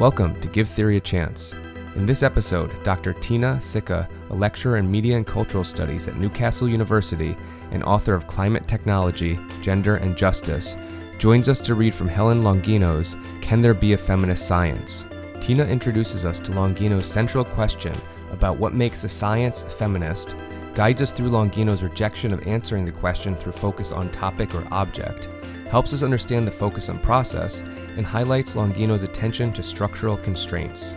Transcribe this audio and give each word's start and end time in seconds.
Welcome 0.00 0.40
to 0.40 0.48
Give 0.48 0.66
Theory 0.66 0.96
a 0.96 1.00
Chance. 1.00 1.52
In 1.94 2.06
this 2.06 2.22
episode, 2.22 2.72
Dr. 2.82 3.12
Tina 3.12 3.60
Sikka, 3.60 4.08
a 4.30 4.34
lecturer 4.34 4.78
in 4.78 4.90
media 4.90 5.18
and 5.18 5.26
cultural 5.26 5.62
studies 5.62 6.08
at 6.08 6.16
Newcastle 6.16 6.70
University 6.70 7.36
and 7.70 7.84
author 7.84 8.14
of 8.14 8.26
Climate 8.26 8.66
Technology, 8.66 9.38
Gender 9.60 9.96
and 9.96 10.16
Justice, 10.16 10.74
joins 11.18 11.50
us 11.50 11.60
to 11.60 11.74
read 11.74 11.94
from 11.94 12.08
Helen 12.08 12.42
Longino's 12.42 13.14
Can 13.42 13.60
There 13.60 13.74
Be 13.74 13.92
a 13.92 13.98
Feminist 13.98 14.46
Science? 14.46 15.04
Tina 15.42 15.66
introduces 15.66 16.24
us 16.24 16.40
to 16.40 16.52
Longino's 16.52 17.06
central 17.06 17.44
question 17.44 18.00
about 18.30 18.56
what 18.56 18.72
makes 18.72 19.04
a 19.04 19.08
science 19.08 19.66
feminist, 19.68 20.34
guides 20.74 21.02
us 21.02 21.12
through 21.12 21.28
Longino's 21.28 21.82
rejection 21.82 22.32
of 22.32 22.46
answering 22.46 22.86
the 22.86 22.92
question 22.92 23.36
through 23.36 23.52
focus 23.52 23.92
on 23.92 24.10
topic 24.10 24.54
or 24.54 24.66
object, 24.70 25.28
helps 25.70 25.92
us 25.92 26.02
understand 26.02 26.46
the 26.46 26.52
focus 26.52 26.88
on 26.88 26.98
process, 26.98 27.62
and 27.96 28.04
highlights 28.04 28.56
Longino's 28.56 29.02
attention 29.02 29.52
to 29.52 29.62
structural 29.62 30.16
constraints. 30.16 30.94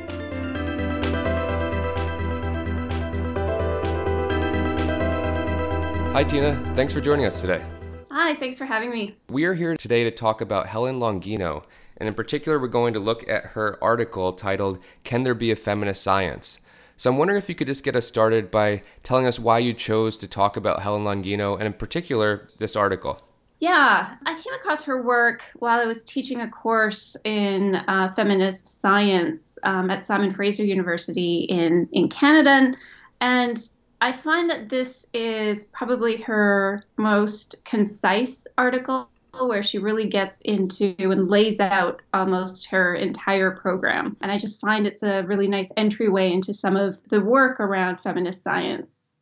Hi, 6.13 6.23
Tina. 6.23 6.73
Thanks 6.75 6.91
for 6.91 7.01
joining 7.01 7.25
us 7.25 7.39
today. 7.39 7.63
Hi, 8.11 8.35
thanks 8.35 8.57
for 8.57 8.65
having 8.65 8.89
me. 8.89 9.15
We 9.29 9.45
are 9.45 9.53
here 9.53 9.77
today 9.77 10.03
to 10.03 10.11
talk 10.11 10.41
about 10.41 10.67
Helen 10.67 10.99
Longino, 10.99 11.63
and 11.97 12.07
in 12.07 12.15
particular, 12.15 12.59
we're 12.59 12.67
going 12.67 12.93
to 12.95 12.99
look 12.99 13.27
at 13.29 13.45
her 13.47 13.77
article 13.83 14.33
titled 14.33 14.79
Can 15.03 15.21
There 15.21 15.35
Be 15.35 15.51
a 15.51 15.55
Feminist 15.55 16.01
Science? 16.01 16.59
So 16.97 17.11
I'm 17.11 17.17
wondering 17.17 17.37
if 17.37 17.49
you 17.49 17.55
could 17.55 17.67
just 17.67 17.83
get 17.83 17.95
us 17.95 18.07
started 18.07 18.49
by 18.49 18.81
telling 19.03 19.27
us 19.27 19.39
why 19.39 19.59
you 19.59 19.73
chose 19.73 20.17
to 20.17 20.27
talk 20.27 20.57
about 20.57 20.81
Helen 20.81 21.03
Longino, 21.03 21.55
and 21.55 21.63
in 21.63 21.73
particular, 21.73 22.47
this 22.57 22.75
article. 22.75 23.21
Yeah, 23.63 24.17
I 24.25 24.33
came 24.41 24.53
across 24.55 24.83
her 24.83 25.01
work 25.01 25.41
while 25.55 25.79
I 25.79 25.85
was 25.85 26.03
teaching 26.03 26.41
a 26.41 26.49
course 26.49 27.15
in 27.23 27.75
uh, 27.75 28.11
feminist 28.13 28.67
science 28.67 29.57
um, 29.63 29.89
at 29.89 30.03
Simon 30.03 30.33
Fraser 30.33 30.65
University 30.65 31.45
in, 31.45 31.87
in 31.93 32.09
Canada. 32.09 32.73
And 33.21 33.57
I 34.01 34.11
find 34.11 34.49
that 34.49 34.67
this 34.67 35.07
is 35.13 35.63
probably 35.63 36.17
her 36.23 36.83
most 36.97 37.63
concise 37.63 38.47
article 38.57 39.07
where 39.39 39.63
she 39.63 39.77
really 39.77 40.09
gets 40.09 40.41
into 40.41 40.93
and 40.99 41.31
lays 41.31 41.61
out 41.61 42.01
almost 42.13 42.65
her 42.65 42.95
entire 42.95 43.51
program. 43.51 44.17
And 44.19 44.29
I 44.29 44.37
just 44.37 44.59
find 44.59 44.85
it's 44.85 45.03
a 45.03 45.23
really 45.23 45.47
nice 45.47 45.71
entryway 45.77 46.33
into 46.33 46.53
some 46.53 46.75
of 46.75 47.01
the 47.07 47.21
work 47.21 47.61
around 47.61 48.01
feminist 48.01 48.43
science. 48.43 49.12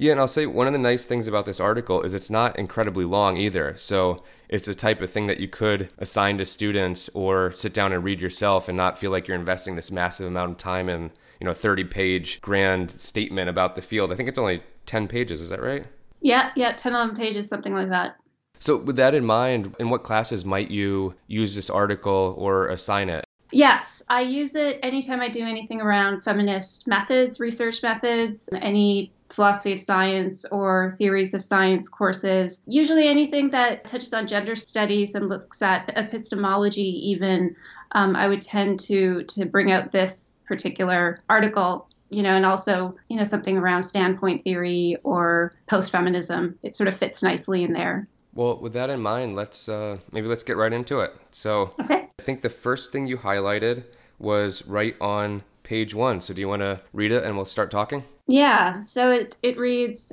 Yeah, 0.00 0.12
and 0.12 0.20
I'll 0.20 0.28
say 0.28 0.46
one 0.46 0.68
of 0.68 0.72
the 0.72 0.78
nice 0.78 1.04
things 1.04 1.26
about 1.26 1.44
this 1.44 1.58
article 1.58 2.02
is 2.02 2.14
it's 2.14 2.30
not 2.30 2.56
incredibly 2.56 3.04
long 3.04 3.36
either. 3.36 3.74
So 3.76 4.22
it's 4.48 4.68
a 4.68 4.74
type 4.74 5.02
of 5.02 5.10
thing 5.10 5.26
that 5.26 5.40
you 5.40 5.48
could 5.48 5.88
assign 5.98 6.38
to 6.38 6.46
students 6.46 7.10
or 7.14 7.52
sit 7.56 7.74
down 7.74 7.92
and 7.92 8.04
read 8.04 8.20
yourself 8.20 8.68
and 8.68 8.76
not 8.76 8.96
feel 8.96 9.10
like 9.10 9.26
you're 9.26 9.36
investing 9.36 9.74
this 9.74 9.90
massive 9.90 10.28
amount 10.28 10.52
of 10.52 10.58
time 10.58 10.88
in, 10.88 11.10
you 11.40 11.46
know, 11.46 11.52
30 11.52 11.82
page 11.84 12.40
grand 12.40 12.92
statement 12.92 13.50
about 13.50 13.74
the 13.74 13.82
field. 13.82 14.12
I 14.12 14.14
think 14.14 14.28
it's 14.28 14.38
only 14.38 14.62
10 14.86 15.08
pages, 15.08 15.40
is 15.40 15.50
that 15.50 15.60
right? 15.60 15.84
Yeah, 16.20 16.52
yeah, 16.54 16.72
10, 16.72 16.94
11 16.94 17.16
pages, 17.16 17.48
something 17.48 17.74
like 17.74 17.88
that. 17.88 18.16
So, 18.60 18.76
with 18.76 18.96
that 18.96 19.14
in 19.14 19.24
mind, 19.24 19.74
in 19.80 19.90
what 19.90 20.04
classes 20.04 20.44
might 20.44 20.70
you 20.70 21.14
use 21.26 21.56
this 21.56 21.70
article 21.70 22.36
or 22.38 22.68
assign 22.68 23.08
it? 23.08 23.24
Yes, 23.50 24.02
I 24.08 24.20
use 24.20 24.54
it 24.54 24.78
anytime 24.82 25.20
I 25.20 25.28
do 25.28 25.42
anything 25.42 25.80
around 25.80 26.22
feminist 26.22 26.86
methods, 26.86 27.40
research 27.40 27.82
methods, 27.82 28.48
any 28.52 29.12
philosophy 29.30 29.72
of 29.72 29.80
science 29.80 30.44
or 30.46 30.92
theories 30.98 31.34
of 31.34 31.42
science 31.42 31.88
courses. 31.88 32.62
Usually 32.66 33.08
anything 33.08 33.50
that 33.50 33.86
touches 33.86 34.12
on 34.14 34.26
gender 34.26 34.56
studies 34.56 35.14
and 35.14 35.28
looks 35.28 35.62
at 35.62 35.92
epistemology, 35.96 37.10
even, 37.10 37.54
um, 37.92 38.16
I 38.16 38.28
would 38.28 38.40
tend 38.40 38.80
to 38.80 39.24
to 39.24 39.44
bring 39.44 39.72
out 39.72 39.92
this 39.92 40.34
particular 40.46 41.18
article. 41.28 41.86
You 42.10 42.22
know, 42.22 42.30
and 42.30 42.46
also, 42.46 42.96
you 43.10 43.18
know, 43.18 43.24
something 43.24 43.58
around 43.58 43.82
standpoint 43.82 44.42
theory 44.42 44.96
or 45.04 45.52
post-feminism. 45.66 46.58
It 46.62 46.74
sort 46.74 46.88
of 46.88 46.96
fits 46.96 47.22
nicely 47.22 47.62
in 47.62 47.74
there. 47.74 48.08
Well, 48.32 48.58
with 48.58 48.72
that 48.72 48.88
in 48.88 49.02
mind, 49.02 49.36
let's 49.36 49.68
uh, 49.68 49.98
maybe 50.10 50.26
let's 50.26 50.42
get 50.42 50.56
right 50.56 50.72
into 50.72 51.00
it. 51.00 51.14
So, 51.32 51.74
okay. 51.78 52.08
I 52.18 52.22
think 52.22 52.40
the 52.40 52.48
first 52.48 52.92
thing 52.92 53.06
you 53.08 53.18
highlighted 53.18 53.84
was 54.18 54.66
right 54.66 54.96
on 55.02 55.42
page 55.64 55.94
one. 55.94 56.22
So, 56.22 56.32
do 56.32 56.40
you 56.40 56.48
want 56.48 56.62
to 56.62 56.80
read 56.94 57.12
it 57.12 57.24
and 57.24 57.36
we'll 57.36 57.44
start 57.44 57.70
talking? 57.70 58.04
Yeah. 58.28 58.80
So 58.80 59.10
it 59.10 59.36
it 59.42 59.58
reads. 59.58 60.12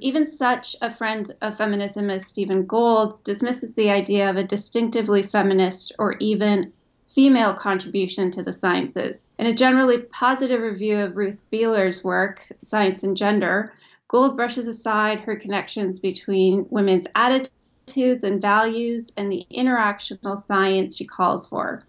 Even 0.00 0.28
such 0.28 0.76
a 0.80 0.92
friend 0.92 1.28
of 1.42 1.56
feminism 1.56 2.08
as 2.08 2.24
Stephen 2.24 2.64
Gould 2.64 3.24
dismisses 3.24 3.74
the 3.74 3.90
idea 3.90 4.30
of 4.30 4.36
a 4.36 4.44
distinctively 4.44 5.24
feminist 5.24 5.92
or 5.98 6.14
even 6.20 6.72
female 7.12 7.52
contribution 7.52 8.30
to 8.30 8.44
the 8.44 8.52
sciences. 8.52 9.26
In 9.40 9.46
a 9.46 9.54
generally 9.54 9.98
positive 9.98 10.60
review 10.60 10.98
of 10.98 11.16
Ruth 11.16 11.42
Bleier's 11.50 12.04
work, 12.04 12.46
Science 12.62 13.02
and 13.02 13.16
Gender, 13.16 13.74
Gould 14.06 14.36
brushes 14.36 14.68
aside 14.68 15.18
her 15.18 15.34
connections 15.34 15.98
between 15.98 16.66
women's 16.70 17.08
attitudes 17.16 18.22
and 18.22 18.40
values 18.40 19.10
and 19.16 19.32
the 19.32 19.44
interactional 19.52 20.38
science 20.38 20.94
she 20.94 21.04
calls 21.04 21.48
for. 21.48 21.82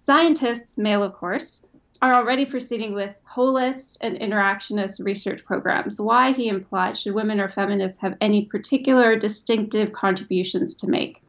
Scientists, 0.00 0.76
male 0.76 1.04
of 1.04 1.14
course, 1.14 1.63
are 2.04 2.12
already 2.12 2.44
proceeding 2.44 2.92
with 2.92 3.16
holist 3.26 3.96
and 4.02 4.18
interactionist 4.18 5.02
research 5.02 5.42
programs. 5.42 5.98
Why, 5.98 6.32
he 6.32 6.48
implied, 6.48 6.98
should 6.98 7.14
women 7.14 7.40
or 7.40 7.48
feminists 7.48 7.96
have 7.96 8.14
any 8.20 8.44
particular 8.44 9.16
distinctive 9.16 9.94
contributions 9.94 10.74
to 10.74 10.86
make? 10.86 11.22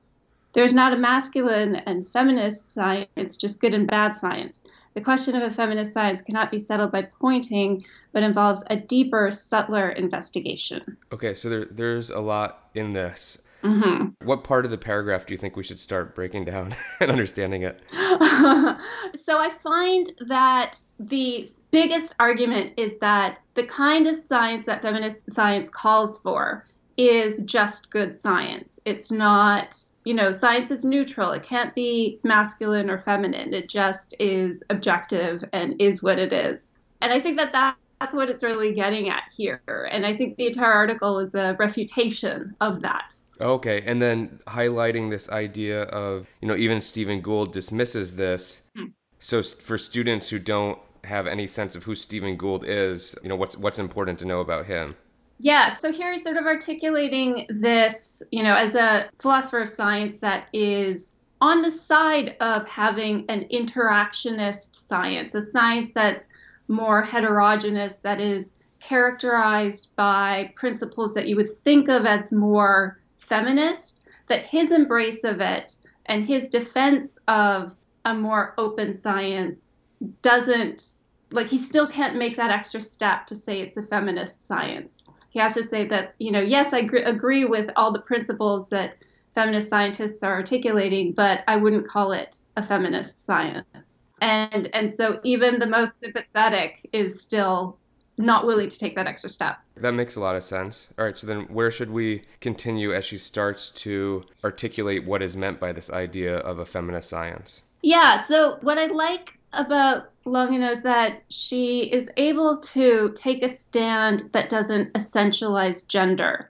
There's 0.51 0.73
not 0.73 0.91
a 0.91 0.97
masculine 0.97 1.77
and 1.77 2.09
feminist 2.09 2.71
science, 2.71 3.37
just 3.37 3.61
good 3.61 3.73
and 3.73 3.87
bad 3.87 4.17
science. 4.17 4.63
The 4.95 5.01
question 5.01 5.33
of 5.37 5.43
a 5.43 5.49
feminist 5.49 5.93
science 5.93 6.21
cannot 6.21 6.51
be 6.51 6.59
settled 6.59 6.91
by 6.91 7.03
pointing, 7.21 7.85
but 8.11 8.23
involves 8.23 8.61
a 8.69 8.75
deeper, 8.75 9.31
subtler 9.31 9.91
investigation. 9.91 10.97
Okay, 11.13 11.35
so 11.35 11.47
there, 11.47 11.65
there's 11.71 12.09
a 12.09 12.19
lot 12.19 12.67
in 12.73 12.91
this. 12.91 13.37
Mm-hmm. 13.65 14.25
What 14.25 14.43
part 14.43 14.65
of 14.65 14.71
the 14.71 14.77
paragraph 14.77 15.25
do 15.25 15.33
you 15.33 15.37
think 15.37 15.55
we 15.55 15.63
should 15.63 15.79
start 15.79 16.13
breaking 16.13 16.45
down 16.45 16.75
and 16.99 17.09
understanding 17.09 17.63
it? 17.63 17.81
so 17.91 19.39
I 19.39 19.51
find 19.63 20.11
that 20.27 20.77
the 20.99 21.51
biggest 21.71 22.13
argument 22.19 22.73
is 22.77 22.97
that 22.99 23.39
the 23.55 23.63
kind 23.63 24.07
of 24.07 24.17
science 24.17 24.65
that 24.65 24.81
feminist 24.81 25.31
science 25.31 25.69
calls 25.69 26.19
for 26.19 26.65
is 26.97 27.41
just 27.43 27.89
good 27.89 28.15
science. 28.15 28.79
It's 28.85 29.11
not, 29.11 29.77
you 30.05 30.13
know, 30.13 30.31
science 30.31 30.71
is 30.71 30.85
neutral. 30.85 31.31
It 31.31 31.43
can't 31.43 31.75
be 31.75 32.19
masculine 32.23 32.89
or 32.89 32.99
feminine. 32.99 33.53
It 33.53 33.67
just 33.67 34.15
is 34.19 34.63
objective 34.69 35.43
and 35.51 35.75
is 35.81 36.01
what 36.01 36.19
it 36.19 36.31
is. 36.31 36.73
And 37.01 37.11
I 37.11 37.19
think 37.19 37.37
that, 37.37 37.51
that 37.51 37.75
that's 37.99 38.15
what 38.15 38.29
it's 38.29 38.43
really 38.43 38.73
getting 38.73 39.09
at 39.09 39.23
here. 39.35 39.61
And 39.91 40.05
I 40.05 40.15
think 40.15 40.37
the 40.37 40.47
entire 40.47 40.71
article 40.71 41.19
is 41.19 41.33
a 41.33 41.55
refutation 41.59 42.55
of 42.61 42.81
that. 42.81 43.15
Okay, 43.39 43.83
and 43.85 44.01
then 44.01 44.39
highlighting 44.47 45.09
this 45.09 45.29
idea 45.29 45.83
of, 45.83 46.27
you 46.41 46.47
know, 46.47 46.55
even 46.55 46.81
Stephen 46.81 47.21
Gould 47.21 47.51
dismisses 47.51 48.15
this. 48.15 48.61
Hmm. 48.75 48.85
So 49.19 49.43
for 49.43 49.77
students 49.77 50.29
who 50.29 50.39
don't 50.39 50.79
have 51.03 51.27
any 51.27 51.47
sense 51.47 51.75
of 51.75 51.83
who 51.83 51.95
Stephen 51.95 52.37
Gould 52.37 52.65
is, 52.65 53.15
you 53.21 53.29
know, 53.29 53.35
what's 53.35 53.57
what's 53.57 53.79
important 53.79 54.19
to 54.19 54.25
know 54.25 54.39
about 54.39 54.65
him? 54.65 54.95
Yeah, 55.39 55.69
so 55.69 55.91
here 55.91 56.11
he's 56.13 56.23
sort 56.23 56.37
of 56.37 56.45
articulating 56.45 57.45
this, 57.49 58.23
you 58.31 58.41
know, 58.41 58.55
as 58.55 58.73
a 58.73 59.09
philosopher 59.15 59.61
of 59.61 59.69
science 59.69 60.17
that 60.19 60.47
is 60.53 61.17
on 61.41 61.61
the 61.61 61.71
side 61.71 62.37
of 62.39 62.65
having 62.67 63.25
an 63.27 63.45
interactionist 63.51 64.75
science, 64.75 65.35
a 65.35 65.41
science 65.41 65.91
that's 65.91 66.27
more 66.69 67.01
heterogeneous, 67.01 67.97
that 67.97 68.21
is 68.21 68.53
characterized 68.79 69.93
by 69.95 70.53
principles 70.55 71.13
that 71.13 71.27
you 71.27 71.35
would 71.35 71.53
think 71.63 71.89
of 71.89 72.05
as 72.05 72.31
more 72.31 72.99
feminist, 73.25 74.05
that 74.27 74.43
his 74.43 74.71
embrace 74.71 75.23
of 75.23 75.41
it 75.41 75.75
and 76.05 76.25
his 76.25 76.47
defense 76.47 77.17
of 77.27 77.75
a 78.05 78.13
more 78.13 78.53
open 78.57 78.93
science 78.93 79.77
doesn't 80.21 80.95
like 81.31 81.47
he 81.47 81.57
still 81.57 81.87
can't 81.87 82.15
make 82.15 82.37
that 82.37 82.51
extra 82.51 82.79
step 82.79 83.25
to 83.27 83.35
say 83.35 83.59
it's 83.59 83.77
a 83.77 83.81
feminist 83.81 84.47
science. 84.47 85.03
He 85.29 85.39
has 85.39 85.55
to 85.55 85.63
say 85.63 85.85
that, 85.87 86.15
you 86.19 86.31
know, 86.31 86.41
yes, 86.41 86.71
I 86.71 86.81
gr- 86.83 86.97
agree 86.97 87.45
with 87.45 87.69
all 87.75 87.91
the 87.91 87.99
principles 87.99 88.69
that 88.69 88.95
feminist 89.33 89.69
scientists 89.69 90.23
are 90.23 90.33
articulating, 90.33 91.11
but 91.11 91.43
I 91.47 91.57
wouldn't 91.57 91.87
call 91.87 92.13
it 92.13 92.37
a 92.55 92.63
feminist 92.63 93.23
science. 93.25 94.03
And 94.21 94.69
and 94.73 94.89
so 94.89 95.19
even 95.23 95.59
the 95.59 95.67
most 95.67 95.99
sympathetic 95.99 96.87
is 96.93 97.21
still 97.21 97.77
not 98.17 98.45
willing 98.45 98.69
to 98.69 98.77
take 98.77 98.95
that 98.95 99.07
extra 99.07 99.29
step. 99.29 99.57
That 99.75 99.93
makes 99.93 100.15
a 100.15 100.21
lot 100.21 100.35
of 100.35 100.43
sense. 100.43 100.87
All 100.97 101.05
right, 101.05 101.17
so 101.17 101.27
then 101.27 101.41
where 101.43 101.71
should 101.71 101.91
we 101.91 102.23
continue 102.39 102.93
as 102.93 103.05
she 103.05 103.17
starts 103.17 103.69
to 103.71 104.23
articulate 104.43 105.05
what 105.05 105.21
is 105.21 105.35
meant 105.35 105.59
by 105.59 105.71
this 105.71 105.89
idea 105.89 106.37
of 106.37 106.59
a 106.59 106.65
feminist 106.65 107.09
science? 107.09 107.63
Yeah, 107.81 108.23
so 108.23 108.57
what 108.61 108.77
I 108.77 108.87
like 108.87 109.37
about 109.53 110.09
Longino 110.25 110.71
is 110.71 110.81
that 110.81 111.23
she 111.29 111.83
is 111.83 112.09
able 112.17 112.59
to 112.59 113.13
take 113.15 113.43
a 113.43 113.49
stand 113.49 114.23
that 114.31 114.49
doesn't 114.49 114.93
essentialize 114.93 115.87
gender. 115.87 116.49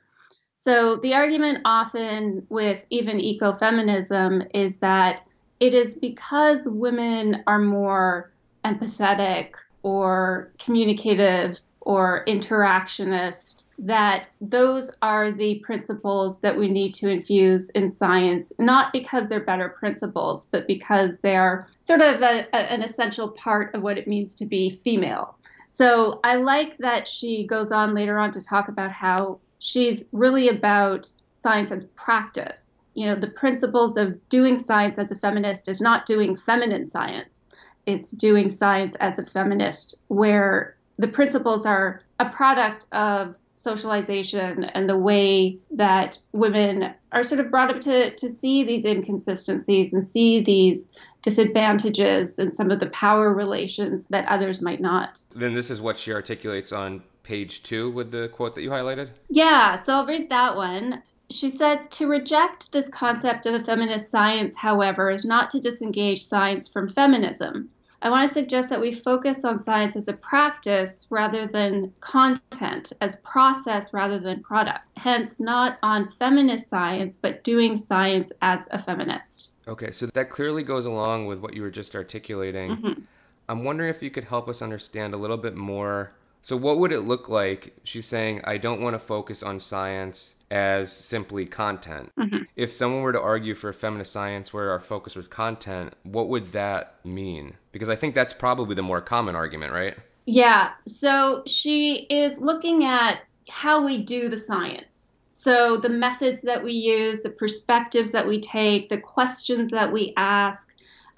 So 0.53 0.95
the 0.95 1.13
argument 1.13 1.59
often 1.65 2.45
with 2.49 2.83
even 2.89 3.17
ecofeminism 3.17 4.49
is 4.53 4.77
that 4.77 5.27
it 5.59 5.73
is 5.73 5.95
because 5.95 6.61
women 6.65 7.43
are 7.47 7.59
more 7.59 8.31
empathetic 8.63 9.51
or 9.85 10.51
communicative 10.57 11.59
or 11.81 12.25
interactionist 12.27 13.65
that 13.77 14.27
those 14.41 14.89
are 15.03 15.31
the 15.31 15.59
principles 15.59 16.39
that 16.39 16.57
we 16.57 16.67
need 16.67 16.91
to 16.95 17.07
infuse 17.07 17.69
in 17.71 17.91
science, 17.91 18.51
not 18.57 18.91
because 18.91 19.27
they're 19.27 19.39
better 19.39 19.69
principles, 19.69 20.47
but 20.49 20.65
because 20.65 21.17
they're 21.17 21.67
sort 21.81 22.01
of 22.01 22.19
a, 22.23 22.47
a, 22.51 22.71
an 22.71 22.81
essential 22.81 23.29
part 23.29 23.75
of 23.75 23.83
what 23.83 23.99
it 23.99 24.07
means 24.07 24.33
to 24.33 24.45
be 24.47 24.71
female. 24.71 25.37
So 25.69 26.19
I 26.23 26.37
like 26.37 26.79
that 26.79 27.07
she 27.07 27.45
goes 27.45 27.71
on 27.71 27.93
later 27.93 28.17
on 28.17 28.31
to 28.31 28.41
talk 28.41 28.69
about 28.69 28.91
how 28.91 29.37
she's 29.59 30.03
really 30.11 30.49
about 30.49 31.11
science 31.35 31.71
as 31.71 31.85
practice. 31.95 32.77
You 32.95 33.05
know, 33.05 33.15
the 33.15 33.27
principles 33.27 33.97
of 33.97 34.17
doing 34.29 34.57
science 34.57 34.97
as 34.97 35.11
a 35.11 35.15
feminist 35.15 35.67
is 35.67 35.79
not 35.79 36.07
doing 36.07 36.35
feminine 36.35 36.87
science, 36.87 37.41
it's 37.85 38.11
doing 38.11 38.49
science 38.49 38.95
as 38.99 39.19
a 39.19 39.25
feminist, 39.25 40.03
where 40.07 40.75
the 40.97 41.07
principles 41.07 41.65
are 41.65 41.99
a 42.19 42.29
product 42.29 42.85
of 42.91 43.35
socialization 43.57 44.63
and 44.63 44.87
the 44.87 44.97
way 44.97 45.57
that 45.71 46.17
women 46.31 46.93
are 47.11 47.23
sort 47.23 47.41
of 47.41 47.49
brought 47.49 47.73
up 47.73 47.81
to, 47.81 48.11
to 48.11 48.29
see 48.29 48.63
these 48.63 48.85
inconsistencies 48.85 49.91
and 49.91 50.07
see 50.07 50.39
these 50.39 50.87
disadvantages 51.23 52.37
and 52.37 52.53
some 52.53 52.69
of 52.69 52.79
the 52.79 52.85
power 52.87 53.33
relations 53.33 54.05
that 54.11 54.27
others 54.27 54.61
might 54.61 54.79
not. 54.79 55.23
Then 55.33 55.55
this 55.55 55.71
is 55.71 55.81
what 55.81 55.97
she 55.97 56.13
articulates 56.13 56.71
on 56.71 57.01
page 57.23 57.63
two 57.63 57.89
with 57.89 58.11
the 58.11 58.29
quote 58.29 58.55
that 58.55 58.61
you 58.61 58.69
highlighted? 58.69 59.09
Yeah, 59.29 59.83
so 59.83 59.93
I'll 59.93 60.05
read 60.05 60.29
that 60.29 60.55
one. 60.55 61.01
She 61.31 61.49
said 61.49 61.89
to 61.91 62.07
reject 62.07 62.71
this 62.71 62.87
concept 62.87 63.47
of 63.47 63.55
a 63.55 63.63
feminist 63.63 64.11
science, 64.11 64.55
however, 64.55 65.09
is 65.09 65.25
not 65.25 65.49
to 65.49 65.59
disengage 65.59 66.23
science 66.23 66.67
from 66.67 66.87
feminism. 66.87 67.71
I 68.01 68.09
want 68.09 68.27
to 68.27 68.33
suggest 68.33 68.69
that 68.69 68.81
we 68.81 68.91
focus 68.91 69.43
on 69.45 69.57
science 69.57 69.95
as 69.95 70.07
a 70.07 70.13
practice 70.13 71.07
rather 71.09 71.47
than 71.47 71.93
content, 72.01 72.91
as 73.01 73.15
process 73.17 73.93
rather 73.93 74.19
than 74.19 74.43
product. 74.43 74.91
Hence, 74.97 75.39
not 75.39 75.77
on 75.81 76.07
feminist 76.07 76.69
science, 76.69 77.17
but 77.19 77.43
doing 77.43 77.77
science 77.77 78.31
as 78.41 78.67
a 78.71 78.79
feminist. 78.79 79.51
Okay, 79.67 79.91
so 79.91 80.05
that 80.07 80.29
clearly 80.29 80.61
goes 80.61 80.85
along 80.85 81.25
with 81.25 81.39
what 81.39 81.53
you 81.53 81.61
were 81.61 81.71
just 81.71 81.95
articulating. 81.95 82.77
Mm-hmm. 82.77 83.01
I'm 83.49 83.63
wondering 83.63 83.89
if 83.89 84.03
you 84.03 84.11
could 84.11 84.25
help 84.25 84.47
us 84.47 84.61
understand 84.61 85.13
a 85.13 85.17
little 85.17 85.37
bit 85.37 85.55
more. 85.55 86.11
So, 86.41 86.55
what 86.55 86.77
would 86.77 86.91
it 86.91 87.01
look 87.01 87.27
like? 87.27 87.75
She's 87.83 88.05
saying, 88.05 88.41
I 88.43 88.57
don't 88.57 88.81
want 88.81 88.93
to 88.93 88.99
focus 88.99 89.41
on 89.41 89.59
science 89.59 90.34
as 90.51 90.91
simply 90.91 91.45
content. 91.45 92.11
Mm-hmm. 92.17 92.43
If 92.55 92.73
someone 92.73 93.01
were 93.01 93.13
to 93.13 93.21
argue 93.21 93.55
for 93.55 93.69
a 93.69 93.73
feminist 93.73 94.11
science 94.11 94.53
where 94.53 94.69
our 94.69 94.79
focus 94.79 95.15
was 95.15 95.27
content, 95.27 95.93
what 96.03 96.29
would 96.29 96.51
that 96.51 96.95
mean? 97.03 97.55
Because 97.71 97.89
I 97.89 97.95
think 97.95 98.15
that's 98.15 98.33
probably 98.33 98.75
the 98.75 98.83
more 98.83 99.01
common 99.01 99.35
argument, 99.35 99.73
right? 99.73 99.97
Yeah. 100.25 100.71
So 100.87 101.43
she 101.45 102.07
is 102.09 102.37
looking 102.37 102.85
at 102.85 103.21
how 103.49 103.83
we 103.83 104.03
do 104.03 104.29
the 104.29 104.37
science. 104.37 105.13
So 105.29 105.77
the 105.77 105.89
methods 105.89 106.41
that 106.41 106.63
we 106.63 106.73
use, 106.73 107.21
the 107.21 107.29
perspectives 107.29 108.11
that 108.11 108.25
we 108.25 108.39
take, 108.39 108.89
the 108.89 108.97
questions 108.97 109.71
that 109.71 109.91
we 109.91 110.13
ask, 110.17 110.67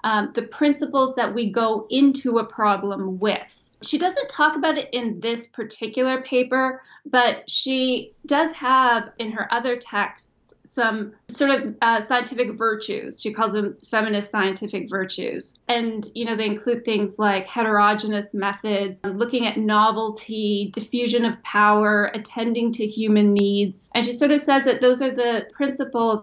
um, 0.04 0.30
the 0.34 0.42
principles 0.42 1.14
that 1.14 1.32
we 1.32 1.50
go 1.50 1.86
into 1.90 2.38
a 2.38 2.44
problem 2.44 3.18
with. 3.18 3.67
She 3.82 3.98
doesn't 3.98 4.28
talk 4.28 4.56
about 4.56 4.78
it 4.78 4.88
in 4.92 5.20
this 5.20 5.46
particular 5.46 6.22
paper, 6.22 6.82
but 7.06 7.48
she 7.48 8.12
does 8.26 8.52
have 8.52 9.10
in 9.18 9.32
her 9.32 9.52
other 9.52 9.76
texts 9.76 10.32
some 10.78 11.12
sort 11.28 11.50
of 11.50 11.74
uh, 11.82 12.00
scientific 12.00 12.52
virtues. 12.52 13.20
She 13.20 13.32
calls 13.32 13.52
them 13.52 13.76
feminist 13.90 14.30
scientific 14.30 14.88
virtues. 14.88 15.58
And, 15.66 16.08
you 16.14 16.24
know, 16.24 16.36
they 16.36 16.46
include 16.46 16.84
things 16.84 17.18
like 17.18 17.46
heterogeneous 17.48 18.32
methods, 18.32 19.04
looking 19.04 19.46
at 19.46 19.56
novelty, 19.56 20.70
diffusion 20.72 21.24
of 21.24 21.42
power, 21.42 22.12
attending 22.14 22.72
to 22.74 22.86
human 22.86 23.32
needs. 23.32 23.90
And 23.94 24.04
she 24.04 24.12
sort 24.12 24.30
of 24.30 24.40
says 24.40 24.64
that 24.64 24.80
those 24.80 25.02
are 25.02 25.10
the 25.10 25.48
principles 25.52 26.22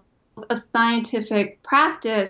of 0.49 0.59
scientific 0.59 1.61
practice 1.63 2.29